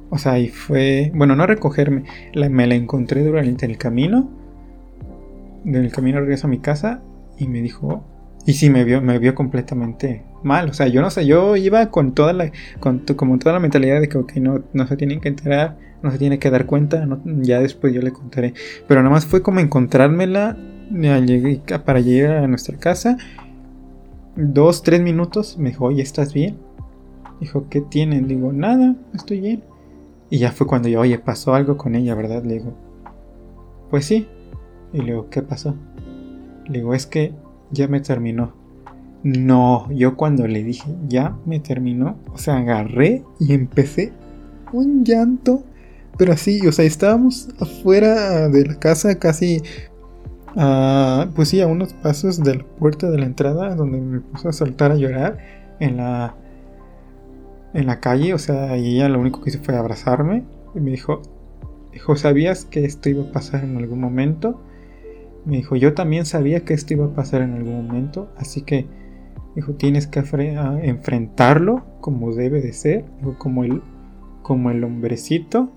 O 0.09 0.17
sea, 0.17 0.39
y 0.39 0.49
fue, 0.49 1.11
bueno, 1.13 1.35
no 1.35 1.43
a 1.43 1.47
recogerme, 1.47 2.03
me 2.33 2.67
la 2.67 2.75
encontré 2.75 3.23
durante 3.23 3.65
el 3.65 3.77
camino. 3.77 4.29
En 5.65 5.75
el 5.75 5.91
camino 5.91 6.19
regreso 6.19 6.47
a 6.47 6.49
mi 6.49 6.59
casa 6.59 7.01
y 7.37 7.47
me 7.47 7.61
dijo, 7.61 8.03
y 8.47 8.53
sí 8.53 8.69
me 8.69 8.85
vio, 8.85 9.01
me 9.01 9.19
vio 9.19 9.35
completamente 9.35 10.23
mal. 10.41 10.69
O 10.69 10.73
sea, 10.73 10.87
yo 10.87 11.01
no 11.01 11.11
sé, 11.11 11.25
yo 11.25 11.57
iba 11.57 11.91
con 11.91 12.13
toda 12.13 12.31
la, 12.31 12.49
con 12.79 12.99
como 12.99 13.37
toda 13.37 13.51
la 13.51 13.59
mentalidad 13.59 13.99
de 13.99 14.07
que 14.07 14.39
no, 14.39 14.63
no 14.71 14.87
se 14.87 14.95
tienen 14.95 15.19
que 15.19 15.27
enterar, 15.27 15.77
no 16.01 16.11
se 16.11 16.17
tiene 16.17 16.39
que 16.39 16.49
dar 16.49 16.65
cuenta, 16.65 17.05
ya 17.25 17.59
después 17.59 17.93
yo 17.93 18.01
le 18.01 18.13
contaré. 18.13 18.53
Pero 18.87 19.03
nada 19.03 19.13
más 19.13 19.25
fue 19.25 19.41
como 19.41 19.59
encontrármela 19.59 20.57
para 21.85 21.99
llegar 21.99 22.37
a 22.37 22.47
nuestra 22.47 22.77
casa 22.77 23.17
dos, 24.37 24.81
tres 24.81 25.01
minutos, 25.01 25.57
me 25.57 25.71
dijo, 25.71 25.85
oye, 25.85 26.01
¿estás 26.01 26.33
bien? 26.33 26.57
Dijo, 27.41 27.67
¿qué 27.69 27.81
tienen? 27.81 28.29
Digo, 28.29 28.53
nada, 28.53 28.95
estoy 29.13 29.41
bien. 29.41 29.63
Y 30.29 30.37
ya 30.37 30.53
fue 30.53 30.67
cuando 30.67 30.87
yo, 30.87 31.01
oye, 31.01 31.19
pasó 31.19 31.53
algo 31.53 31.75
con 31.75 31.95
ella, 31.95 32.15
¿verdad? 32.15 32.45
Le 32.45 32.53
digo, 32.55 32.73
pues 33.89 34.05
sí. 34.05 34.27
Y 34.93 34.99
le 34.99 35.05
digo, 35.05 35.29
¿qué 35.29 35.41
pasó? 35.41 35.75
Le 36.67 36.79
digo, 36.79 36.93
es 36.93 37.07
que 37.07 37.33
ya 37.71 37.87
me 37.87 37.99
terminó. 37.99 38.53
No, 39.23 39.91
yo 39.91 40.15
cuando 40.15 40.47
le 40.47 40.63
dije, 40.63 40.89
ya 41.07 41.35
me 41.45 41.59
terminó, 41.59 42.17
o 42.33 42.37
sea, 42.37 42.57
agarré 42.57 43.23
y 43.39 43.53
empecé 43.53 44.13
un 44.71 45.03
llanto. 45.03 45.63
Pero 46.17 46.33
así, 46.33 46.65
o 46.65 46.71
sea, 46.71 46.85
estábamos 46.85 47.49
afuera 47.59 48.49
de 48.49 48.65
la 48.65 48.79
casa 48.79 49.19
casi 49.19 49.61
pues 51.35 51.49
sí, 51.49 51.61
a 51.61 51.67
unos 51.67 51.93
pasos 51.93 52.43
de 52.43 52.55
la 52.55 52.63
puerta 52.63 53.09
de 53.09 53.19
la 53.19 53.25
entrada, 53.25 53.75
donde 53.75 53.99
me 53.99 54.19
puso 54.21 54.49
a 54.49 54.53
saltar 54.53 54.91
a 54.91 54.95
llorar 54.95 55.37
en 55.79 55.97
la, 55.97 56.35
en 57.73 57.85
la 57.85 57.99
calle. 57.99 58.33
O 58.33 58.39
sea, 58.39 58.75
y 58.77 58.95
ella 58.95 59.09
lo 59.09 59.19
único 59.19 59.41
que 59.41 59.51
hizo 59.51 59.59
fue 59.61 59.75
abrazarme 59.75 60.43
y 60.73 60.79
me 60.79 60.91
dijo, 60.91 61.21
dijo, 61.91 62.15
¿sabías 62.15 62.65
que 62.65 62.85
esto 62.85 63.09
iba 63.09 63.23
a 63.23 63.31
pasar 63.31 63.63
en 63.63 63.77
algún 63.77 63.99
momento? 63.99 64.59
Me 65.47 65.57
dijo, 65.57 65.75
yo 65.75 65.93
también 65.93 66.25
sabía 66.25 66.65
que 66.65 66.73
esto 66.73 66.93
iba 66.93 67.05
a 67.05 67.15
pasar 67.15 67.41
en 67.41 67.53
algún 67.53 67.87
momento, 67.87 68.29
así 68.37 68.61
que, 68.61 68.85
dijo, 69.55 69.73
tienes 69.73 70.05
que 70.05 70.19
enfrentarlo 70.19 71.85
como 72.01 72.35
debe 72.35 72.61
de 72.61 72.73
ser, 72.73 73.05
como 73.37 73.63
el, 73.63 73.81
como 74.43 74.71
el 74.71 74.83
hombrecito 74.83 75.71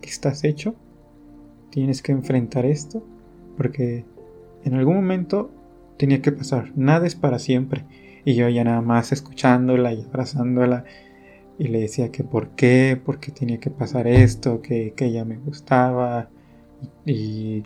que 0.00 0.08
estás 0.08 0.44
hecho, 0.44 0.74
tienes 1.70 2.02
que 2.02 2.12
enfrentar 2.12 2.64
esto, 2.64 3.04
porque 3.56 4.06
en 4.64 4.74
algún 4.74 4.96
momento 4.96 5.50
tenía 5.98 6.22
que 6.22 6.32
pasar, 6.32 6.72
nada 6.74 7.06
es 7.06 7.14
para 7.14 7.38
siempre. 7.38 7.84
Y 8.24 8.34
yo 8.34 8.48
ya 8.48 8.64
nada 8.64 8.80
más 8.80 9.12
escuchándola 9.12 9.92
y 9.92 10.02
abrazándola 10.02 10.84
y 11.58 11.68
le 11.68 11.80
decía 11.80 12.10
que 12.10 12.24
por 12.24 12.50
qué, 12.50 13.00
por 13.04 13.20
qué 13.20 13.30
tenía 13.30 13.58
que 13.60 13.70
pasar 13.70 14.06
esto, 14.06 14.62
que, 14.62 14.94
ella 14.98 15.24
me 15.24 15.36
gustaba 15.36 16.30
y, 17.04 17.62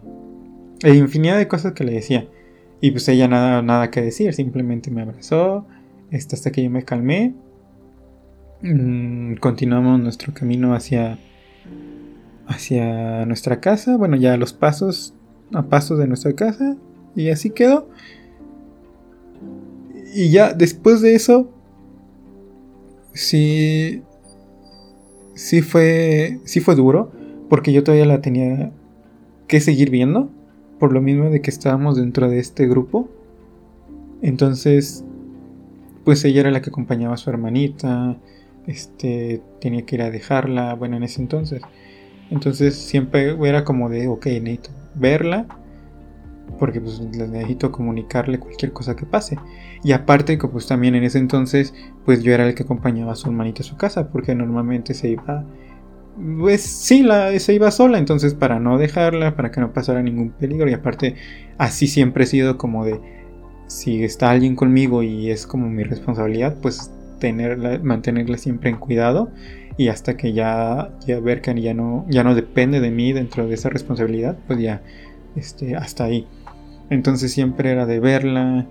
e 0.83 0.95
infinidad 0.95 1.39
de 1.39 1.49
cosas 1.49 1.73
que 1.73 1.85
le 1.85 1.93
decía. 1.93 2.29
Y 2.81 2.91
pues 2.91 3.09
ella 3.09 3.29
nada, 3.29 3.62
nada 3.62 3.91
que 3.91 4.03
decir, 4.03 4.33
simplemente 4.35 4.91
me 4.91 5.03
abrazó 5.03 5.67
hasta 6.12 6.51
que 6.51 6.62
yo 6.62 6.71
me 6.71 6.85
calmé. 6.85 7.35
Mm, 8.62 9.35
continuamos 9.37 10.01
nuestro 10.01 10.33
camino 10.33 10.75
hacia, 10.75 11.19
hacia 12.47 13.27
nuestra 13.27 13.61
casa, 13.61 13.97
bueno 13.97 14.17
ya 14.17 14.37
los 14.37 14.53
pasos, 14.53 15.15
a 15.53 15.65
pasos 15.65 15.99
de 15.99 16.07
nuestra 16.07 16.33
casa 16.33 16.77
y 17.15 17.31
así 17.31 17.51
quedó. 17.51 17.89
Y 20.15 20.31
ya 20.31 20.55
después 20.55 21.01
de 21.03 21.15
eso, 21.15 21.51
sí, 23.12 24.03
sí 25.35 25.61
fue, 25.62 26.41
sí 26.45 26.61
fue 26.61 26.75
duro, 26.75 27.12
porque 27.49 27.73
yo 27.73 27.85
todavía 27.85 28.07
la 28.07 28.21
tenía 28.21 28.73
qué 29.47 29.61
seguir 29.61 29.91
viendo, 29.91 30.31
por 30.79 30.93
lo 30.93 31.01
mismo 31.01 31.31
de 31.31 31.41
que 31.41 31.51
estábamos 31.51 31.97
dentro 31.97 32.29
de 32.29 32.39
este 32.39 32.67
grupo. 32.67 33.09
Entonces, 34.23 35.05
pues 36.05 36.25
ella 36.25 36.41
era 36.41 36.51
la 36.51 36.62
que 36.62 36.71
acompañaba 36.71 37.15
a 37.15 37.19
su 37.19 37.31
hermanita, 37.31 38.17
este, 38.67 39.43
tenía 39.61 39.85
que 39.85 39.97
ir 39.97 40.03
a 40.03 40.11
dejarla, 40.11 40.75
bueno, 40.75 40.97
en 40.97 41.03
ese 41.03 41.21
entonces. 41.21 41.62
Entonces 42.31 42.75
siempre 42.75 43.37
era 43.49 43.65
como 43.65 43.89
de, 43.89 44.09
ok, 44.09 44.27
necesito 44.27 44.71
verla, 44.95 45.47
porque 46.59 46.81
pues 46.81 47.01
necesito 47.01 47.71
comunicarle 47.71 48.39
cualquier 48.39 48.73
cosa 48.73 48.97
que 48.97 49.07
pase. 49.07 49.39
Y 49.83 49.93
aparte 49.93 50.39
que 50.39 50.49
pues 50.49 50.67
también 50.67 50.95
en 50.95 51.05
ese 51.05 51.19
entonces, 51.19 51.75
pues 52.05 52.23
yo 52.23 52.33
era 52.33 52.47
el 52.47 52.55
que 52.55 52.65
acompañaba 52.65 53.12
a 53.12 53.17
su 53.17 53.29
hermanita 53.29 53.62
a 53.62 53.67
su 53.67 53.77
casa, 53.77 54.11
porque 54.11 54.35
normalmente 54.35 54.95
se 54.95 55.11
iba, 55.11 55.45
pues 56.40 56.62
sí, 56.62 57.02
la, 57.02 57.38
se 57.38 57.55
iba 57.55 57.70
sola, 57.70 57.98
entonces 57.98 58.35
para 58.35 58.59
no 58.59 58.79
dejarla, 58.79 59.37
para 59.37 59.50
que 59.50 59.61
no 59.61 59.72
pasara 59.72 60.02
ningún 60.02 60.31
peligro, 60.31 60.68
y 60.68 60.72
aparte 60.72 61.16
así 61.59 61.87
siempre 61.87 62.24
he 62.24 62.26
sido 62.26 62.59
como 62.59 62.85
de, 62.85 63.00
si 63.66 64.02
está 64.05 64.31
alguien 64.31 64.57
conmigo 64.57 65.02
y 65.02 65.31
es 65.31 65.46
como 65.46 65.68
mi 65.68 65.83
responsabilidad, 65.83 66.57
pues 66.61 66.90
tenerla, 67.18 67.79
mantenerla 67.83 68.38
siempre 68.38 68.70
en 68.70 68.76
cuidado 68.76 69.31
y 69.76 69.88
hasta 69.88 70.16
que 70.16 70.33
ya, 70.33 70.90
ya 71.07 71.20
ver 71.20 71.40
que 71.40 71.61
ya 71.61 71.74
no, 71.74 72.07
ya 72.09 72.24
no 72.24 72.35
depende 72.35 72.81
de 72.81 72.90
mí 72.90 73.12
dentro 73.12 73.46
de 73.46 73.55
esa 73.55 73.68
responsabilidad, 73.68 74.38
pues 74.46 74.59
ya 74.59 74.83
este, 75.35 75.76
hasta 75.76 76.05
ahí. 76.05 76.26
Entonces 76.88 77.33
siempre 77.33 77.72
era 77.72 77.85
de 77.85 78.00
verla, 78.00 78.66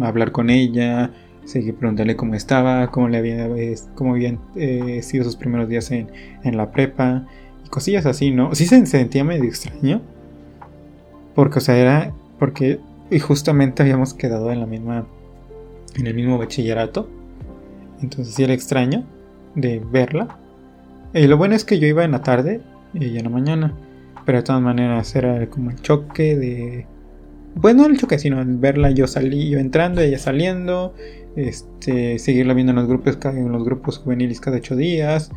hablar 0.00 0.32
con 0.32 0.50
ella, 0.50 1.12
seguir 1.46 1.74
preguntarle 1.76 2.16
cómo 2.16 2.34
estaba, 2.34 2.90
cómo 2.90 3.08
le 3.08 3.18
había, 3.18 3.48
cómo 3.94 4.12
habían 4.12 4.38
eh, 4.54 5.00
sido 5.02 5.24
sus 5.24 5.36
primeros 5.36 5.68
días 5.68 5.90
en, 5.90 6.08
en, 6.44 6.56
la 6.56 6.70
prepa 6.72 7.26
y 7.64 7.68
cosillas 7.68 8.04
así, 8.04 8.30
¿no? 8.30 8.54
Sí 8.54 8.66
se 8.66 8.84
sentía 8.84 9.24
medio 9.24 9.44
extraño. 9.44 10.02
Porque, 11.34 11.58
o 11.58 11.60
sea, 11.60 11.76
era 11.76 12.12
porque 12.38 12.80
y 13.10 13.18
justamente 13.18 13.82
habíamos 13.82 14.14
quedado 14.14 14.50
en 14.50 14.60
la 14.60 14.66
misma 14.66 15.06
en 15.96 16.06
el 16.06 16.14
mismo 16.14 16.38
bachillerato. 16.38 17.08
Entonces 18.02 18.34
sí 18.34 18.42
era 18.42 18.52
extraño 18.52 19.04
de 19.54 19.80
verla. 19.90 20.38
Y 21.14 21.26
lo 21.26 21.36
bueno 21.36 21.54
es 21.54 21.64
que 21.64 21.78
yo 21.78 21.86
iba 21.86 22.04
en 22.04 22.12
la 22.12 22.22
tarde 22.22 22.60
y 22.92 23.04
ella 23.06 23.18
en 23.18 23.24
la 23.24 23.30
mañana. 23.30 23.74
Pero 24.24 24.38
de 24.38 24.44
todas 24.44 24.60
maneras 24.60 25.14
era 25.14 25.46
como 25.46 25.70
el 25.70 25.80
choque 25.80 26.36
de... 26.36 26.86
Bueno, 27.54 27.84
no 27.84 27.88
el 27.88 27.98
choque, 27.98 28.18
sino 28.18 28.42
verla 28.44 28.90
yo 28.90 29.06
salí, 29.06 29.48
yo 29.48 29.58
entrando, 29.58 30.02
ella 30.02 30.18
saliendo. 30.18 30.94
Este, 31.36 32.18
seguirla 32.18 32.54
viendo 32.54 32.70
en 32.72 32.76
los 32.76 32.88
grupos, 32.88 33.18
en 33.24 33.52
los 33.52 33.64
grupos 33.64 33.98
juveniles 33.98 34.40
cada 34.40 34.56
ocho 34.56 34.74
días. 34.74 35.30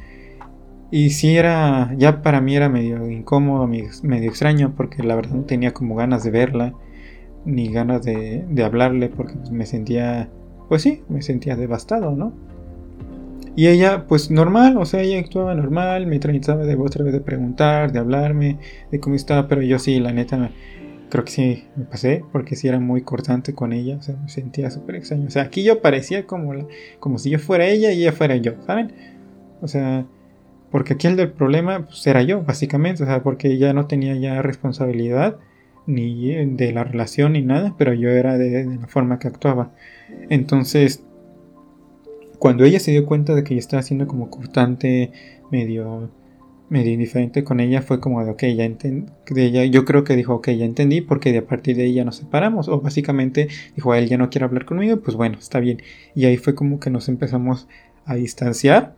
Y 0.92 1.12
sí 1.12 1.36
era, 1.38 1.94
ya 1.98 2.22
para 2.24 2.42
mí 2.42 2.56
era 2.56 2.68
medio 2.68 3.08
incómodo, 3.10 3.68
medio 3.68 4.30
extraño, 4.30 4.74
porque 4.76 5.04
la 5.04 5.16
verdad 5.16 5.36
no 5.36 5.44
tenía 5.44 5.72
como 5.72 5.96
ganas 5.96 6.24
de 6.24 6.32
verla, 6.32 6.74
ni 7.46 7.72
ganas 7.72 8.04
de, 8.04 8.44
de 8.50 8.64
hablarle, 8.64 9.10
porque 9.10 9.36
me 9.52 9.68
sentía, 9.68 10.30
pues 10.68 10.82
sí, 10.82 11.04
me 11.08 11.22
sentía 11.22 11.56
devastado, 11.56 12.16
¿no? 12.16 12.34
Y 13.56 13.68
ella, 13.68 14.06
pues 14.08 14.32
normal, 14.32 14.78
o 14.78 14.86
sea, 14.86 15.02
ella 15.02 15.20
actuaba 15.20 15.54
normal, 15.54 16.08
me 16.08 16.18
trataba 16.20 16.64
de 16.64 16.76
otra 16.76 17.04
vez 17.04 17.14
de 17.14 17.20
preguntar, 17.20 17.92
de 17.92 18.00
hablarme, 18.00 18.58
de 18.90 19.00
cómo 19.00 19.16
estaba, 19.16 19.48
pero 19.48 19.62
yo 19.62 19.80
sí, 19.80 20.00
la 20.00 20.14
neta, 20.14 20.50
creo 21.10 21.26
que 21.26 21.32
sí 21.32 21.63
me 21.76 21.86
pasé, 21.86 22.24
porque 22.32 22.56
sí 22.56 22.67
era 22.67 22.80
muy 22.80 23.02
cortante 23.02 23.54
con 23.54 23.74
ella, 23.74 23.98
o 23.98 24.02
sea, 24.02 24.15
me 24.15 24.30
sentía 24.30 24.69
súper 24.72 24.95
extraño. 24.95 25.28
O 25.28 25.30
sea, 25.30 25.43
aquí 25.43 25.63
yo 25.63 25.82
parecía 25.82 26.26
como, 26.26 26.67
como 27.00 27.17
si 27.17 27.30
yo 27.30 27.39
fuera 27.39 27.67
ella 27.67 27.91
y 27.91 28.02
ella 28.02 28.12
fuera 28.12 28.36
yo, 28.38 28.54
¿saben? 28.65 28.93
O 29.62 29.67
sea, 29.67 30.06
porque 30.72 30.93
aquí 30.93 31.08
el 31.08 31.15
del 31.15 31.32
problema 31.32 31.86
pues, 31.86 32.06
era 32.08 32.22
yo, 32.22 32.43
básicamente, 32.43 33.04
o 33.04 33.06
sea, 33.06 33.24
porque 33.24 33.50
ella 33.50 33.74
no 33.74 33.88
tenía 33.88 34.15
ya 34.15 34.41
responsabilidad 34.41 35.38
ni 35.88 36.45
de 36.45 36.72
la 36.72 36.84
relación 36.84 37.34
ni 37.34 37.41
nada, 37.41 37.76
pero 37.78 37.93
yo 37.93 38.10
era 38.10 38.38
de 38.38 38.65
la 38.65 38.88
forma 38.88 39.17
que 39.17 39.28
actuaba. 39.28 39.72
Entonces, 40.30 41.04
cuando 42.38 42.63
ella 42.63 42.80
se 42.80 42.91
dio 42.91 43.06
cuenta 43.06 43.36
de 43.36 43.43
que 43.43 43.56
yo 43.56 43.60
estaba 43.60 43.82
siendo 43.82 44.08
como 44.08 44.30
cortante, 44.30 45.12
medio, 45.52 46.12
medio 46.70 46.94
indiferente 46.94 47.44
con 47.44 47.60
ella, 47.60 47.82
fue 47.82 48.00
como 48.00 48.24
de, 48.24 48.32
ok, 48.32 48.44
ya 48.56 48.66
entendí, 48.66 49.12
yo 49.72 49.86
creo 49.86 50.04
que 50.04 50.16
dijo, 50.16 50.36
ok, 50.36 50.50
ya 50.52 50.66
entendí, 50.66 51.02
porque 51.02 51.32
de 51.32 51.40
a 51.40 51.46
partir 51.46 51.76
de 51.76 51.84
ahí 51.84 51.94
ya 51.94 52.06
nos 52.06 52.18
separamos, 52.18 52.68
o 52.70 52.80
básicamente 52.80 53.48
dijo, 53.76 53.94
él 53.96 54.08
ya 54.08 54.18
no 54.18 54.30
quiere 54.30 54.46
hablar 54.46 54.66
conmigo, 54.66 55.00
pues 55.02 55.18
bueno, 55.18 55.38
está 55.40 55.60
bien. 55.60 55.82
Y 56.16 56.26
ahí 56.26 56.38
fue 56.38 56.56
como 56.56 56.80
que 56.80 56.90
nos 56.90 57.10
empezamos 57.10 57.68
a 58.06 58.16
distanciar. 58.16 58.96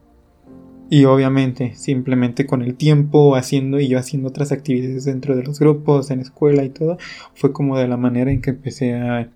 Y 0.89 1.05
obviamente, 1.05 1.73
simplemente 1.75 2.45
con 2.45 2.61
el 2.61 2.75
tiempo 2.75 3.37
haciendo 3.37 3.79
y 3.79 3.87
yo 3.87 3.97
haciendo 3.97 4.27
otras 4.27 4.51
actividades 4.51 5.05
dentro 5.05 5.37
de 5.37 5.43
los 5.43 5.57
grupos, 5.57 6.11
en 6.11 6.19
escuela 6.19 6.65
y 6.65 6.69
todo, 6.69 6.97
fue 7.33 7.53
como 7.53 7.77
de 7.77 7.87
la 7.87 7.95
manera 7.95 8.29
en 8.29 8.41
que 8.41 8.49
empecé 8.49 8.95
a, 8.95 9.29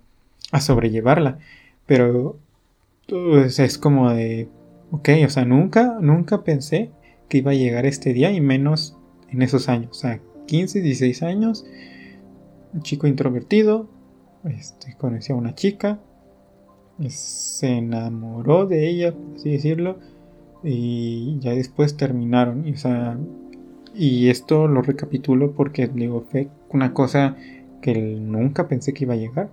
a 0.52 0.60
sobrellevarla. 0.60 1.40
Pero 1.86 2.38
pues 3.08 3.60
es 3.60 3.78
como 3.78 4.12
de, 4.12 4.50
ok, 4.92 5.10
o 5.26 5.30
sea, 5.30 5.46
nunca, 5.46 5.98
nunca 6.02 6.44
pensé 6.44 6.92
que 7.30 7.40
iba 7.40 7.52
a 7.52 7.56
llegar 7.56 7.86
este 7.86 8.14
día 8.14 8.32
y 8.32 8.42
menos 8.42 8.98
en 9.30 9.42
esos 9.42 9.70
años, 9.70 9.92
o 9.92 9.94
sea, 9.94 10.20
15, 10.48 10.82
16 10.82 11.24
años, 11.24 11.66
un 12.74 12.82
chico 12.82 13.08
introvertido, 13.08 13.88
este, 14.44 14.96
conoció 14.98 15.36
a 15.36 15.38
una 15.38 15.56
chica, 15.56 16.00
se 17.10 17.78
enamoró 17.78 18.66
de 18.66 18.88
ella, 18.88 19.14
por 19.14 19.36
así 19.36 19.50
decirlo, 19.50 19.98
y 20.64 21.38
ya 21.40 21.52
después 21.52 21.98
terminaron, 21.98 22.66
y, 23.94 24.30
esto 24.30 24.68
lo 24.68 24.82
recapitulo 24.82 25.54
porque 25.54 25.88
digo, 25.88 26.26
fue 26.30 26.50
una 26.70 26.94
cosa 26.94 27.36
que 27.82 27.94
nunca 27.96 28.68
pensé 28.68 28.94
que 28.94 29.06
iba 29.06 29.14
a 29.14 29.18
llegar 29.18 29.50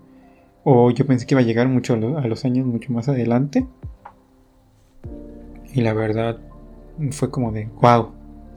o 0.64 0.90
yo 0.90 1.06
pensé 1.06 1.26
que 1.26 1.34
iba 1.34 1.40
a 1.40 1.44
llegar 1.44 1.68
mucho 1.68 1.94
a 1.94 2.26
los 2.26 2.44
años 2.44 2.66
mucho 2.66 2.92
más 2.92 3.08
adelante. 3.08 3.66
Y 5.74 5.80
la 5.80 5.92
verdad 5.92 6.38
fue 7.10 7.30
como 7.30 7.52
de, 7.52 7.68
wow, 7.80 8.10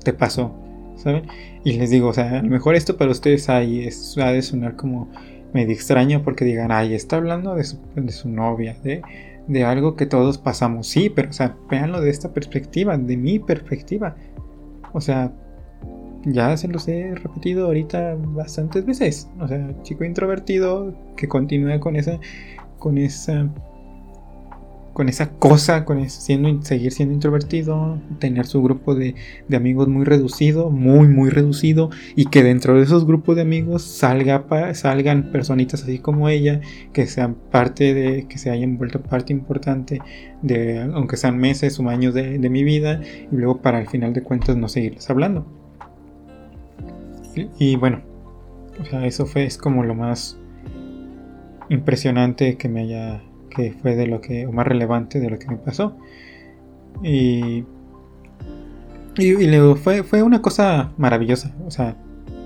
te 0.04 0.14
pasó, 0.14 0.54
¿saben? 0.96 1.24
Y 1.64 1.74
les 1.74 1.90
digo, 1.90 2.10
o 2.10 2.14
sea, 2.14 2.40
a 2.40 2.42
lo 2.42 2.50
mejor 2.50 2.76
esto 2.76 2.98
para 2.98 3.12
ustedes 3.12 3.50
ahí 3.50 3.86
es, 3.86 4.18
ha 4.18 4.32
de 4.32 4.42
sonar 4.42 4.76
como 4.76 5.10
medio 5.54 5.74
extraño 5.74 6.22
porque 6.24 6.46
digan, 6.46 6.72
ay, 6.72 6.94
está 6.94 7.18
hablando 7.18 7.56
de 7.56 7.64
su, 7.64 8.30
novia, 8.30 8.78
de, 8.84 9.02
de 9.48 9.64
algo 9.64 9.96
que 9.96 10.06
todos 10.06 10.38
pasamos. 10.38 10.88
Sí, 10.88 11.10
pero, 11.10 11.30
o 11.30 11.34
sea, 11.34 11.56
véanlo 11.70 12.02
de 12.02 12.10
esta 12.10 12.34
perspectiva, 12.34 12.98
de 12.98 13.18
mi 13.18 13.40
perspectiva. 13.40 14.16
O 14.94 15.02
sea, 15.02 15.32
ya 16.26 16.58
se 16.58 16.68
los 16.68 16.88
he 16.88 17.14
repetido 17.16 17.68
ahorita 17.68 18.16
bastantes 18.20 18.86
veces. 18.86 19.30
O 19.40 19.48
sea, 19.48 19.70
chico 19.84 20.04
introvertido 20.04 20.94
que 21.16 21.28
continúa 21.28 21.80
con 21.80 21.96
esa, 21.96 22.20
con 22.80 22.98
esa, 22.98 23.50
con 24.96 25.10
esa 25.10 25.32
cosa, 25.32 25.84
con 25.84 26.10
siendo, 26.10 26.62
seguir 26.62 26.94
siendo 26.94 27.14
introvertido, 27.14 28.00
tener 28.20 28.46
su 28.46 28.64
grupo 28.64 28.96
de, 28.96 29.14
amigos 29.54 29.90
muy 29.90 30.06
reducido, 30.06 30.72
muy, 30.72 31.10
muy 31.10 31.30
reducido, 31.30 31.90
y 32.16 32.28
que 32.28 32.44
dentro 32.44 32.76
de 32.76 32.84
esos 32.84 33.06
grupos 33.06 33.36
de 33.36 33.42
amigos 33.42 33.84
salga, 33.84 34.46
salgan 34.74 35.34
personitas 35.34 35.84
así 35.84 36.00
como 36.00 36.30
ella, 36.30 36.62
que 36.94 37.08
sean 37.08 37.36
parte 37.52 37.94
de, 37.94 38.26
que 38.30 38.38
se 38.38 38.52
hayan 38.52 38.78
vuelto 38.78 39.02
parte 39.02 39.34
importante 39.34 40.00
de, 40.42 40.80
aunque 40.80 41.18
sean 41.18 41.38
meses 41.38 41.78
o 41.78 41.90
años 41.90 42.14
de, 42.14 42.40
de 42.40 42.50
mi 42.50 42.64
vida, 42.64 43.02
y 43.30 43.36
luego 43.36 43.62
para 43.62 43.82
el 43.82 43.88
final 43.88 44.14
de 44.14 44.24
cuentas 44.24 44.56
no 44.56 44.70
seguirles 44.70 45.10
hablando. 45.10 45.46
Y 47.60 47.76
bueno, 47.76 48.02
o 48.80 48.86
sea, 48.86 49.06
eso 49.06 49.26
fue 49.26 49.44
es 49.44 49.58
como 49.58 49.84
lo 49.84 49.94
más 49.94 50.38
impresionante 51.68 52.56
que 52.56 52.70
me 52.70 52.84
haya 52.84 53.22
que 53.56 53.74
fue 53.74 53.96
de 53.96 54.08
lo 54.08 54.22
que 54.22 54.46
o 54.46 54.52
más 54.52 54.68
relevante 54.68 55.20
de 55.20 55.30
lo 55.30 55.40
que 55.40 55.48
me 55.48 55.58
pasó. 55.58 55.98
Y 57.04 57.66
y, 59.18 59.48
luego 59.48 59.76
fue, 59.76 60.04
fue 60.04 60.24
una 60.24 60.42
cosa 60.42 60.92
maravillosa, 60.98 61.56
o 61.66 61.72
sea, 61.72 61.96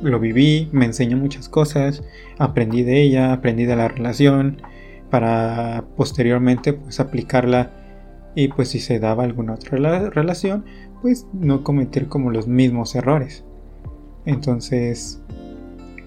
lo 0.04 0.20
viví, 0.20 0.70
me 0.72 0.86
enseñó 0.86 1.18
muchas 1.18 1.50
cosas, 1.50 2.04
aprendí 2.38 2.84
de 2.84 3.02
ella, 3.02 3.34
aprendí 3.34 3.66
de 3.66 3.76
la 3.76 3.88
relación 3.88 4.62
para 5.10 5.86
posteriormente 5.98 6.74
pues 6.74 7.00
aplicarla 7.00 7.72
y 8.36 8.50
pues 8.50 8.70
si 8.70 8.80
se 8.80 9.00
daba 9.00 9.24
alguna 9.24 9.56
otra 9.56 10.10
relación, 10.12 10.64
pues 11.02 11.26
no 11.34 11.64
cometer 11.64 12.08
como 12.08 12.30
los 12.30 12.48
mismos 12.48 12.94
errores. 12.94 13.44
Entonces, 14.26 15.24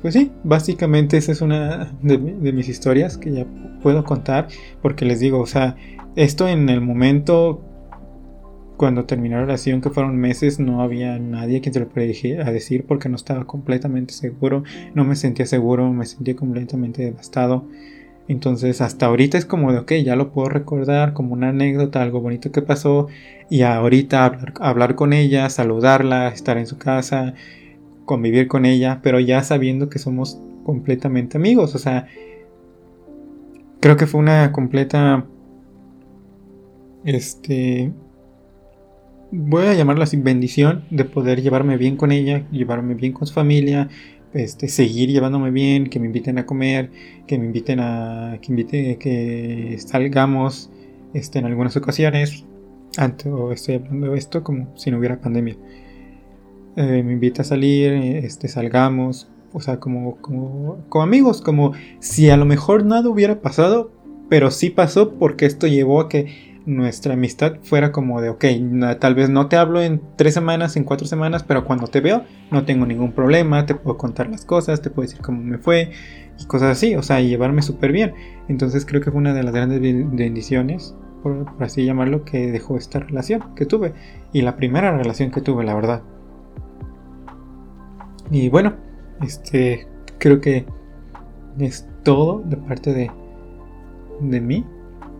pues 0.02 0.14
sí, 0.14 0.32
básicamente 0.42 1.16
esa 1.16 1.30
es 1.30 1.40
una 1.40 1.92
de, 2.02 2.18
mis 2.18 2.68
historias 2.68 3.16
que 3.16 3.32
ya 3.32 3.46
puedo 3.82 4.04
contar 4.04 4.48
porque 4.82 5.04
les 5.04 5.20
digo, 5.20 5.38
o 5.38 5.46
sea, 5.46 5.76
esto 6.16 6.48
en 6.48 6.68
el 6.68 6.80
momento 6.80 7.62
cuando 8.76 9.04
terminé 9.04 9.36
la 9.36 9.42
relación, 9.42 9.80
que 9.80 9.90
fueron 9.90 10.16
meses, 10.16 10.58
no 10.58 10.82
había 10.82 11.16
nadie 11.20 11.60
quien 11.60 11.72
se 11.72 11.78
lo 11.78 11.88
pudiera 11.88 12.50
decir 12.50 12.84
porque 12.84 13.08
no 13.08 13.14
estaba 13.14 13.44
completamente 13.44 14.12
seguro, 14.12 14.64
no 14.94 15.04
me 15.04 15.14
sentía 15.14 15.46
seguro, 15.46 15.92
me 15.92 16.04
sentía 16.04 16.34
completamente 16.34 17.02
devastado. 17.02 17.64
Entonces 18.26 18.80
hasta 18.80 19.06
ahorita 19.06 19.38
es 19.38 19.44
como 19.44 19.72
de, 19.72 19.78
ok, 19.78 19.92
ya 20.04 20.16
lo 20.16 20.32
puedo 20.32 20.48
recordar 20.48 21.12
como 21.12 21.32
una 21.32 21.50
anécdota, 21.50 22.02
algo 22.02 22.20
bonito 22.20 22.50
que 22.50 22.62
pasó 22.62 23.06
y 23.48 23.62
ahorita 23.62 24.24
hablar, 24.24 24.54
hablar 24.60 24.94
con 24.96 25.12
ella, 25.12 25.48
saludarla, 25.48 26.28
estar 26.28 26.58
en 26.58 26.66
su 26.66 26.76
casa, 26.76 27.34
convivir 28.12 28.46
con 28.46 28.66
ella, 28.66 29.00
pero 29.02 29.20
ya 29.20 29.42
sabiendo 29.42 29.88
que 29.88 29.98
somos 29.98 30.38
completamente 30.64 31.38
amigos. 31.38 31.74
O 31.74 31.78
sea, 31.78 32.08
creo 33.80 33.96
que 33.96 34.06
fue 34.06 34.20
una 34.20 34.52
completa... 34.52 35.24
Este... 37.04 37.90
Voy 39.30 39.64
a 39.64 39.72
llamarla 39.72 40.04
así 40.04 40.18
bendición 40.18 40.84
de 40.90 41.06
poder 41.06 41.40
llevarme 41.40 41.78
bien 41.78 41.96
con 41.96 42.12
ella, 42.12 42.46
llevarme 42.50 42.92
bien 42.94 43.14
con 43.14 43.26
su 43.26 43.32
familia, 43.32 43.88
este, 44.34 44.68
seguir 44.68 45.08
llevándome 45.08 45.50
bien, 45.50 45.88
que 45.88 45.98
me 45.98 46.04
inviten 46.04 46.36
a 46.36 46.44
comer, 46.44 46.90
que 47.26 47.38
me 47.38 47.46
inviten 47.46 47.80
a, 47.80 48.36
que 48.42 48.52
invite, 48.52 48.98
que 48.98 49.78
salgamos, 49.78 50.70
este, 51.14 51.38
en 51.38 51.46
algunas 51.46 51.74
ocasiones. 51.78 52.44
Antes, 52.98 53.32
estoy 53.54 53.76
hablando 53.76 54.12
de 54.12 54.18
esto 54.18 54.44
como 54.44 54.76
si 54.76 54.90
no 54.90 54.98
hubiera 54.98 55.18
pandemia. 55.18 55.56
Eh, 56.76 57.02
me 57.02 57.12
invita 57.12 57.42
a 57.42 57.44
salir, 57.44 57.92
este, 57.92 58.48
salgamos, 58.48 59.28
o 59.52 59.60
sea, 59.60 59.78
como, 59.78 60.16
como, 60.16 60.78
como 60.88 61.02
amigos, 61.02 61.42
como 61.42 61.72
si 62.00 62.30
a 62.30 62.36
lo 62.36 62.44
mejor 62.44 62.84
nada 62.84 63.08
hubiera 63.08 63.40
pasado, 63.40 63.90
pero 64.28 64.50
sí 64.50 64.70
pasó 64.70 65.14
porque 65.14 65.44
esto 65.44 65.66
llevó 65.66 66.00
a 66.00 66.08
que 66.08 66.52
nuestra 66.64 67.14
amistad 67.14 67.56
fuera 67.62 67.92
como 67.92 68.20
de, 68.20 68.30
ok, 68.30 68.44
tal 69.00 69.14
vez 69.14 69.30
no 69.30 69.48
te 69.48 69.56
hablo 69.56 69.82
en 69.82 70.00
tres 70.16 70.34
semanas, 70.34 70.76
en 70.76 70.84
cuatro 70.84 71.06
semanas, 71.06 71.42
pero 71.42 71.64
cuando 71.64 71.88
te 71.88 72.00
veo 72.00 72.24
no 72.50 72.64
tengo 72.64 72.86
ningún 72.86 73.12
problema, 73.12 73.66
te 73.66 73.74
puedo 73.74 73.98
contar 73.98 74.30
las 74.30 74.44
cosas, 74.44 74.80
te 74.80 74.90
puedo 74.90 75.08
decir 75.08 75.22
cómo 75.22 75.42
me 75.42 75.58
fue 75.58 75.90
y 76.38 76.46
cosas 76.46 76.70
así, 76.70 76.94
o 76.94 77.02
sea, 77.02 77.20
llevarme 77.20 77.62
súper 77.62 77.92
bien. 77.92 78.14
Entonces 78.48 78.86
creo 78.86 79.00
que 79.00 79.10
fue 79.10 79.20
una 79.20 79.34
de 79.34 79.42
las 79.42 79.52
grandes 79.52 79.80
bendiciones, 79.80 80.94
por 81.22 81.46
así 81.60 81.84
llamarlo, 81.84 82.24
que 82.24 82.50
dejó 82.50 82.76
esta 82.76 83.00
relación 83.00 83.54
que 83.54 83.66
tuve. 83.66 83.92
Y 84.32 84.42
la 84.42 84.56
primera 84.56 84.96
relación 84.96 85.30
que 85.30 85.40
tuve, 85.40 85.64
la 85.64 85.74
verdad. 85.74 86.02
Y 88.32 88.48
bueno, 88.48 88.74
este 89.22 89.86
creo 90.18 90.40
que 90.40 90.64
es 91.58 91.86
todo 92.02 92.42
de 92.46 92.56
parte 92.56 92.94
de, 92.94 93.10
de 94.20 94.40
mí. 94.40 94.64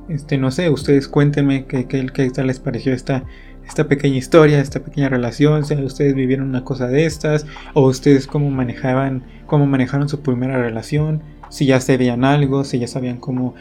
Este, 0.09 0.39
no 0.39 0.51
sé, 0.51 0.71
ustedes 0.71 1.09
cuéntenme 1.09 1.67
qué, 1.67 1.87
qué, 1.87 2.31
tal 2.31 2.47
les 2.47 2.59
pareció 2.59 2.93
esta, 2.95 3.25
esta 3.67 3.87
pequeña 3.87 4.17
historia, 4.17 4.61
esta 4.61 4.81
pequeña 4.81 5.09
relación, 5.09 5.65
si 5.65 5.75
ustedes 5.75 6.15
vivieron 6.15 6.49
una 6.49 6.65
cosa 6.65 6.89
de 6.89 7.05
estas, 7.05 7.47
o 7.75 7.87
ustedes 7.87 8.27
cómo 8.27 8.51
manejaban, 8.51 9.23
cómo 9.47 9.67
manejaron 9.67 10.09
su 10.09 10.21
primera 10.21 10.61
relación, 10.61 11.23
si 11.51 11.67
ya 11.67 11.81
sabían 11.81 12.25
algo, 12.25 12.65
si 12.65 12.79
ya 12.79 12.89
sabían 12.89 13.19
cómo 13.19 13.55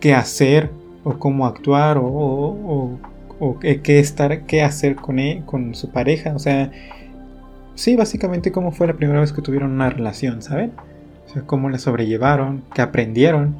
qué 0.00 0.14
hacer, 0.14 0.70
o 1.04 1.18
cómo 1.18 1.46
actuar, 1.46 1.98
o, 1.98 2.98
o, 3.40 3.58
qué 3.58 3.98
estar, 3.98 4.46
qué 4.46 4.62
hacer 4.62 4.96
con 4.96 5.18
él, 5.18 5.44
con 5.46 5.74
su 5.74 5.90
pareja, 5.90 6.34
o 6.34 6.38
sea, 6.38 6.70
sí, 7.74 7.96
básicamente 7.96 8.52
cómo 8.52 8.72
fue 8.72 8.86
la 8.86 8.94
primera 8.94 9.20
vez 9.20 9.32
que 9.32 9.42
tuvieron 9.42 9.72
una 9.72 9.90
relación, 9.90 10.42
¿saben? 10.42 10.72
O 11.26 11.32
sea, 11.32 11.42
cómo 11.42 11.70
la 11.70 11.78
sobrellevaron, 11.78 12.62
qué 12.74 12.82
aprendieron. 12.82 13.54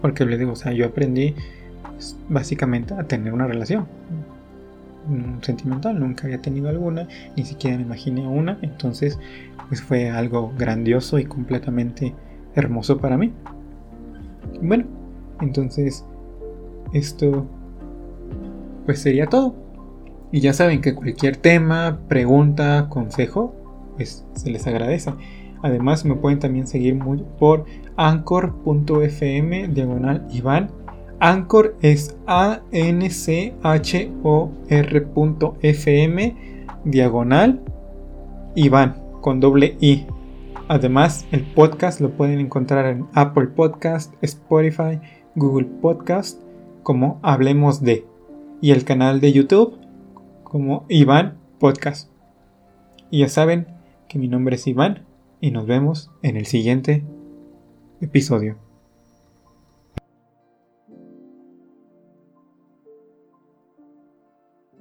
Porque 0.00 0.24
les 0.24 0.38
digo, 0.38 0.52
o 0.52 0.56
sea, 0.56 0.72
yo 0.72 0.86
aprendí 0.86 1.34
pues, 1.94 2.16
básicamente 2.28 2.94
a 2.94 3.04
tener 3.04 3.32
una 3.32 3.46
relación 3.46 3.86
sentimental, 5.40 5.98
nunca 5.98 6.24
había 6.24 6.42
tenido 6.42 6.68
alguna, 6.68 7.08
ni 7.36 7.44
siquiera 7.44 7.76
me 7.76 7.82
imaginé 7.82 8.26
una, 8.26 8.58
entonces 8.62 9.18
pues 9.68 9.80
fue 9.80 10.10
algo 10.10 10.52
grandioso 10.58 11.18
y 11.18 11.24
completamente 11.24 12.14
hermoso 12.54 12.98
para 12.98 13.16
mí. 13.16 13.32
Bueno, 14.60 14.84
entonces 15.40 16.04
esto 16.92 17.46
pues 18.86 19.00
sería 19.00 19.26
todo. 19.26 19.54
Y 20.30 20.40
ya 20.40 20.52
saben 20.52 20.80
que 20.80 20.94
cualquier 20.94 21.36
tema, 21.36 22.00
pregunta, 22.08 22.88
consejo, 22.90 23.54
pues 23.96 24.26
se 24.34 24.50
les 24.50 24.66
agradece. 24.66 25.12
Además 25.62 26.04
me 26.04 26.14
pueden 26.14 26.38
también 26.38 26.66
seguir 26.66 26.94
muy 26.94 27.24
por 27.38 27.64
anchor.fm 27.96 29.68
diagonal 29.68 30.26
Iván. 30.30 30.70
Anchor 31.20 31.76
es 31.82 32.16
a 32.26 32.60
n 32.70 33.10
c 33.10 33.54
h 33.62 34.12
o 34.22 34.52
r.fm 34.68 36.36
diagonal 36.84 37.60
Iván 38.54 38.96
con 39.20 39.40
doble 39.40 39.76
i. 39.80 40.06
Además, 40.68 41.26
el 41.32 41.42
podcast 41.42 42.00
lo 42.00 42.10
pueden 42.10 42.38
encontrar 42.38 42.86
en 42.86 43.06
Apple 43.14 43.48
Podcast, 43.48 44.12
Spotify, 44.22 45.00
Google 45.34 45.66
Podcast 45.80 46.40
como 46.82 47.18
Hablemos 47.22 47.82
de 47.82 48.04
y 48.60 48.70
el 48.72 48.84
canal 48.84 49.20
de 49.20 49.32
YouTube 49.32 49.77
como 50.48 50.86
Iván 50.88 51.38
Podcast. 51.58 52.10
Y 53.10 53.20
ya 53.20 53.28
saben 53.28 53.68
que 54.08 54.18
mi 54.18 54.28
nombre 54.28 54.56
es 54.56 54.66
Iván 54.66 55.06
y 55.40 55.50
nos 55.50 55.66
vemos 55.66 56.10
en 56.22 56.36
el 56.36 56.46
siguiente 56.46 57.04
episodio. 58.00 58.67